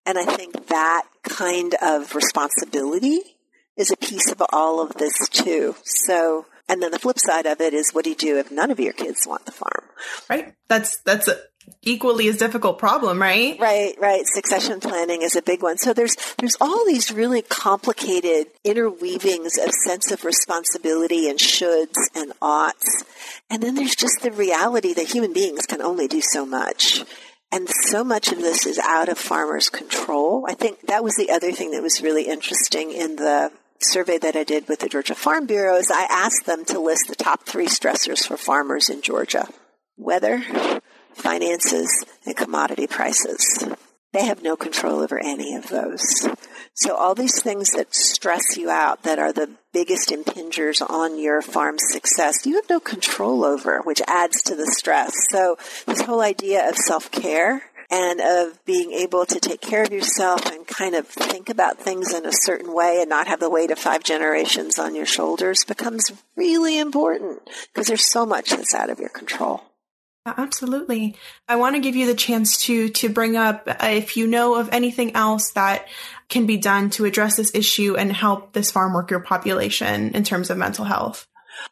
[0.04, 3.20] And I think that kind of responsibility
[3.74, 5.76] is a piece of all of this too.
[5.82, 8.70] So, and then the flip side of it is what do you do if none
[8.70, 9.84] of your kids want the farm?
[10.28, 10.52] Right.
[10.68, 11.38] That's, that's a,
[11.82, 13.58] equally as difficult problem, right?
[13.60, 14.24] Right, right.
[14.26, 15.78] Succession planning is a big one.
[15.78, 22.32] So there's there's all these really complicated interweavings of sense of responsibility and shoulds and
[22.40, 23.04] oughts.
[23.50, 27.04] And then there's just the reality that human beings can only do so much.
[27.52, 30.44] And so much of this is out of farmers' control.
[30.48, 34.34] I think that was the other thing that was really interesting in the survey that
[34.34, 37.44] I did with the Georgia Farm Bureau is I asked them to list the top
[37.44, 39.46] three stressors for farmers in Georgia.
[39.96, 40.42] Weather,
[41.14, 43.64] finances, and commodity prices.
[44.12, 46.28] They have no control over any of those.
[46.74, 51.42] So all these things that stress you out, that are the biggest impingers on your
[51.42, 55.12] farm's success, you have no control over, which adds to the stress.
[55.30, 55.56] So
[55.86, 60.66] this whole idea of self-care and of being able to take care of yourself and
[60.66, 63.78] kind of think about things in a certain way and not have the weight of
[63.78, 67.40] five generations on your shoulders becomes really important
[67.72, 69.62] because there's so much that's out of your control.
[70.26, 71.16] Absolutely.
[71.48, 74.54] I want to give you the chance to to bring up uh, if you know
[74.54, 75.86] of anything else that
[76.30, 80.48] can be done to address this issue and help this farm worker population in terms
[80.48, 81.26] of mental health.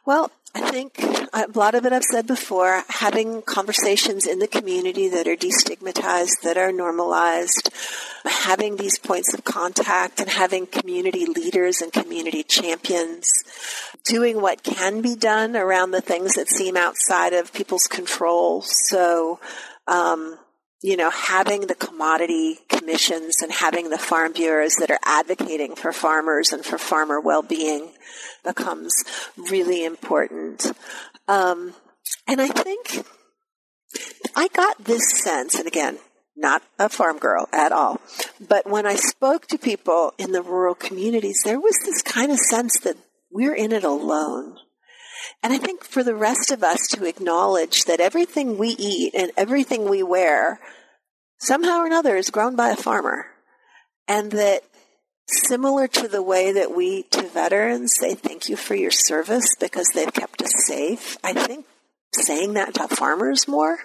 [0.04, 0.98] Well, I think
[1.32, 6.42] a lot of it I've said before, having conversations in the community that are destigmatized,
[6.42, 7.70] that are normalized,
[8.24, 13.30] having these points of contact and having community leaders and community champions,
[14.04, 18.60] doing what can be done around the things that seem outside of people's control.
[18.60, 19.40] So,
[19.86, 20.38] um,
[20.82, 25.92] you know, having the commodity commissions and having the farm bureaus that are advocating for
[25.92, 27.92] farmers and for farmer well-being
[28.44, 28.92] becomes
[29.36, 30.72] really important.
[31.28, 31.74] Um,
[32.26, 33.06] and I think
[34.34, 35.98] I got this sense, and again,
[36.36, 38.00] not a farm girl at all.
[38.40, 42.38] But when I spoke to people in the rural communities, there was this kind of
[42.38, 42.96] sense that
[43.30, 44.56] we're in it alone.
[45.42, 49.30] And I think for the rest of us to acknowledge that everything we eat and
[49.36, 50.58] everything we wear
[51.38, 53.26] somehow or another is grown by a farmer.
[54.08, 54.62] And that
[55.32, 59.88] similar to the way that we to veterans say thank you for your service because
[59.94, 61.66] they've kept us safe, I think
[62.14, 63.78] saying that to farmers more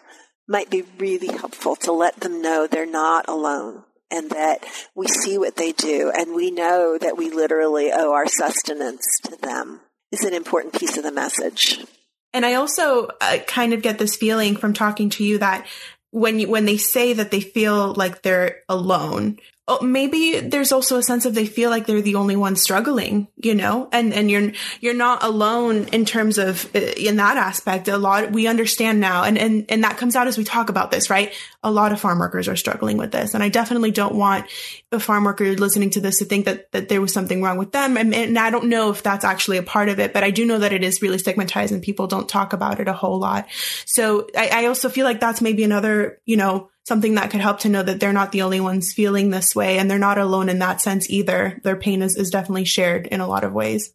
[0.48, 5.38] might be really helpful to let them know they're not alone and that we see
[5.38, 9.82] what they do and we know that we literally owe our sustenance to them
[10.12, 11.86] is an important piece of the message.
[12.34, 15.66] And I also uh, kind of get this feeling from talking to you that
[16.12, 19.40] when you, when they say that they feel like they're alone,
[19.70, 23.28] oh, maybe there's also a sense of they feel like they're the only one struggling,
[23.36, 27.90] you know, and, and you're, you're not alone in terms of, uh, in that aspect.
[27.90, 29.24] A lot, we understand now.
[29.24, 31.34] And, and, and that comes out as we talk about this, right?
[31.64, 33.34] A lot of farm workers are struggling with this.
[33.34, 34.46] And I definitely don't want
[34.94, 37.74] a farm worker listening to this to think that, that there was something wrong with
[37.74, 37.98] them.
[37.98, 40.46] And, and I don't know if that's actually a part of it, but I do
[40.46, 43.48] know that it is really stigmatized and people don't talk about it a whole lot.
[43.86, 47.60] So I, I also feel like that's maybe another, you know, something that could help
[47.60, 50.48] to know that they're not the only ones feeling this way and they're not alone
[50.48, 51.60] in that sense either.
[51.64, 53.94] Their pain is, is definitely shared in a lot of ways.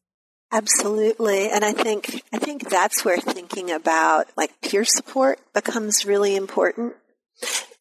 [0.52, 1.48] Absolutely.
[1.48, 6.92] And I think, I think that's where thinking about like peer support becomes really important.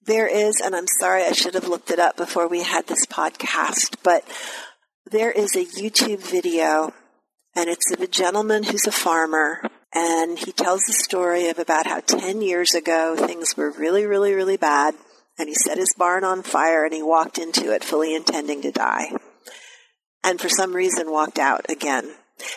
[0.06, 3.06] There is, and I'm sorry, I should have looked it up before we had this
[3.06, 4.24] podcast, but
[5.12, 6.94] there is a YouTube video
[7.54, 9.62] and it's of a gentleman who's a farmer
[9.94, 14.34] and he tells the story of about how 10 years ago things were really, really,
[14.34, 14.96] really bad.
[15.38, 18.72] And he set his barn on fire and he walked into it fully intending to
[18.72, 19.12] die.
[20.24, 22.14] And for some reason walked out again.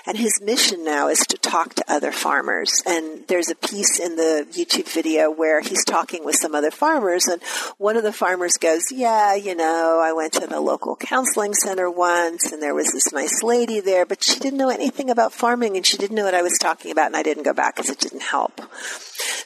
[0.06, 2.82] And his mission now is to talk to other farmers.
[2.86, 7.26] And there's a piece in the YouTube video where he's talking with some other farmers.
[7.26, 7.42] And
[7.78, 11.90] one of the farmers goes, Yeah, you know, I went to the local counseling center
[11.90, 15.76] once and there was this nice lady there, but she didn't know anything about farming
[15.76, 17.06] and she didn't know what I was talking about.
[17.06, 18.60] And I didn't go back because it didn't help.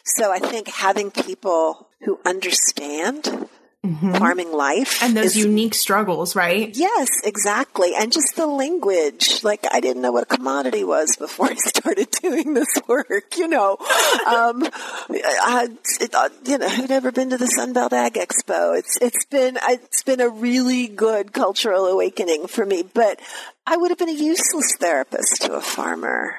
[0.04, 3.48] So I think having people who understand
[3.84, 4.14] mm-hmm.
[4.14, 5.02] farming life.
[5.02, 6.74] And those is, unique struggles, right?
[6.76, 7.92] Yes, exactly.
[7.98, 9.42] And just the language.
[9.44, 13.48] Like, I didn't know what a commodity was before I started doing this work, you
[13.48, 13.72] know.
[13.72, 14.68] um,
[15.10, 15.68] I,
[16.00, 18.78] it, uh, you know, who'd ever been to the Sunbelt Ag Expo?
[18.78, 23.20] It's, it's been, it's been a really good cultural awakening for me, but
[23.66, 26.38] I would have been a useless therapist to a farmer.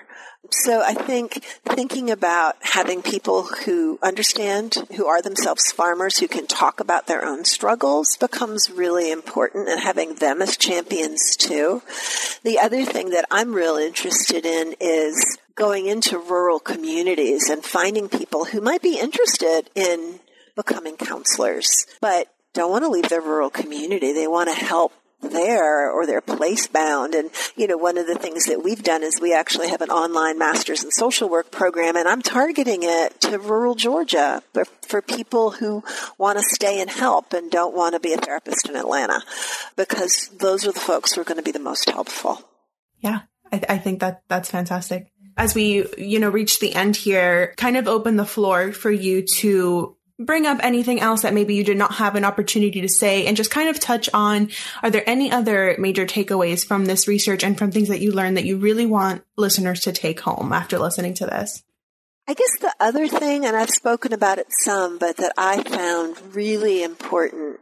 [0.52, 6.48] So I think thinking about having people who understand, who are themselves farmers, who can
[6.48, 11.82] talk about their own struggles becomes really important and having them as champions too.
[12.44, 18.10] The other thing that I'm real interested in is going into rural communities and finding
[18.10, 20.20] people who might be interested in
[20.56, 24.14] becoming counselors, but don't want to leave their rural community.
[24.14, 27.14] They want to help there or they're place bound.
[27.16, 29.90] And, you know, one of the things that we've done is we actually have an
[29.90, 35.02] online master's in social work program and I'm targeting it to rural Georgia for, for
[35.02, 35.84] people who
[36.18, 39.22] want to stay and help and don't want to be a therapist in Atlanta
[39.76, 42.42] because those are the folks who are going to be the most helpful.
[43.00, 43.22] Yeah.
[43.52, 45.12] I, I think that that's fantastic.
[45.38, 49.26] As we, you know, reach the end here, kind of open the floor for you
[49.38, 53.26] to bring up anything else that maybe you did not have an opportunity to say
[53.26, 54.52] and just kind of touch on
[54.84, 58.36] are there any other major takeaways from this research and from things that you learned
[58.36, 61.64] that you really want listeners to take home after listening to this?
[62.28, 66.36] I guess the other thing, and I've spoken about it some, but that I found
[66.36, 67.60] really important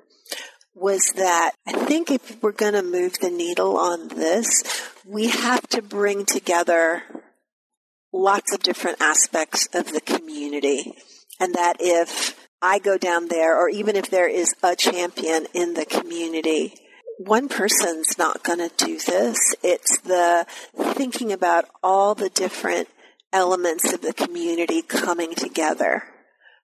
[0.74, 5.66] was that I think if we're going to move the needle on this, we have
[5.70, 7.04] to bring together
[8.12, 10.94] lots of different aspects of the community.
[11.40, 15.76] And that if I go down there, or even if there is a champion in
[15.76, 16.74] the community,
[17.18, 19.56] one person's not going to do this.
[19.64, 20.46] It's the
[20.94, 22.88] thinking about all the different
[23.34, 26.04] elements of the community coming together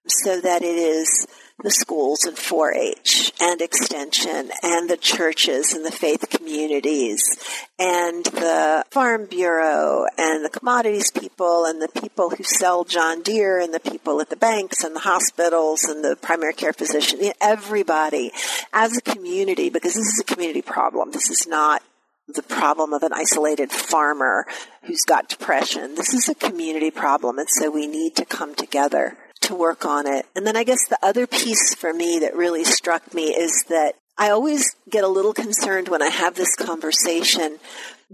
[0.08, 1.28] so that it is
[1.62, 7.24] the schools and 4-H and extension and the churches and the faith communities
[7.78, 13.60] and the farm bureau and the commodities people and the people who sell John Deere
[13.60, 18.32] and the people at the banks and the hospitals and the primary care physician, everybody
[18.74, 21.12] as a community, because this is a community problem.
[21.12, 21.84] This is not
[22.28, 24.48] the problem of an isolated farmer
[24.84, 25.96] who's got depression.
[25.96, 30.08] This is a community problem, and so we need to come together to work on
[30.08, 30.26] it.
[30.36, 33.94] And then I guess the other piece for me that really struck me is that
[34.18, 37.58] I always get a little concerned when I have this conversation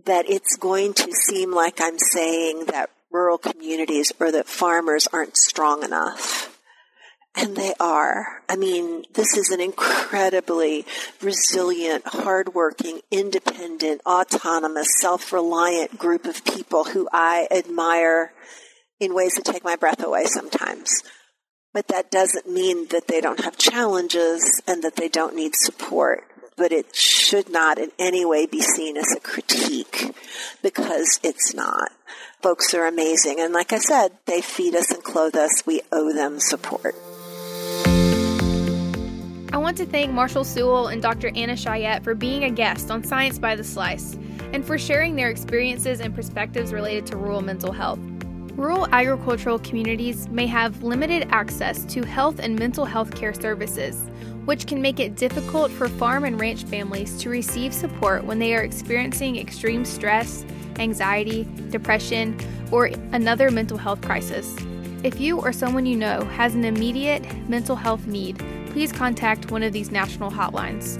[0.06, 5.36] that it's going to seem like I'm saying that rural communities or that farmers aren't
[5.36, 6.56] strong enough.
[7.36, 8.42] And they are.
[8.50, 10.86] I mean, this is an incredibly
[11.22, 18.34] resilient, hardworking, independent, autonomous, self-reliant group of people who I admire
[19.00, 21.04] in ways that take my breath away sometimes.
[21.74, 26.24] But that doesn't mean that they don't have challenges and that they don't need support.
[26.58, 30.14] But it should not in any way be seen as a critique
[30.62, 31.92] because it's not.
[32.42, 33.40] Folks are amazing.
[33.40, 35.66] And like I said, they feed us and clothe us.
[35.66, 36.96] We owe them support.
[39.52, 41.32] I want to thank Marshall Sewell and Dr.
[41.36, 44.18] Anna Scheyett for being a guest on Science by the Slice
[44.54, 48.00] and for sharing their experiences and perspectives related to rural mental health.
[48.60, 53.96] Rural agricultural communities may have limited access to health and mental health care services,
[54.44, 58.54] which can make it difficult for farm and ranch families to receive support when they
[58.54, 60.44] are experiencing extreme stress,
[60.78, 62.38] anxiety, depression,
[62.70, 64.54] or another mental health crisis.
[65.04, 69.64] If you or someone you know has an immediate mental health need, please contact one
[69.64, 71.00] of these national hotlines.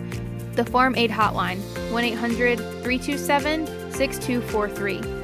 [0.56, 1.60] The Farm Aid Hotline,
[1.92, 5.19] 1 800 327 6243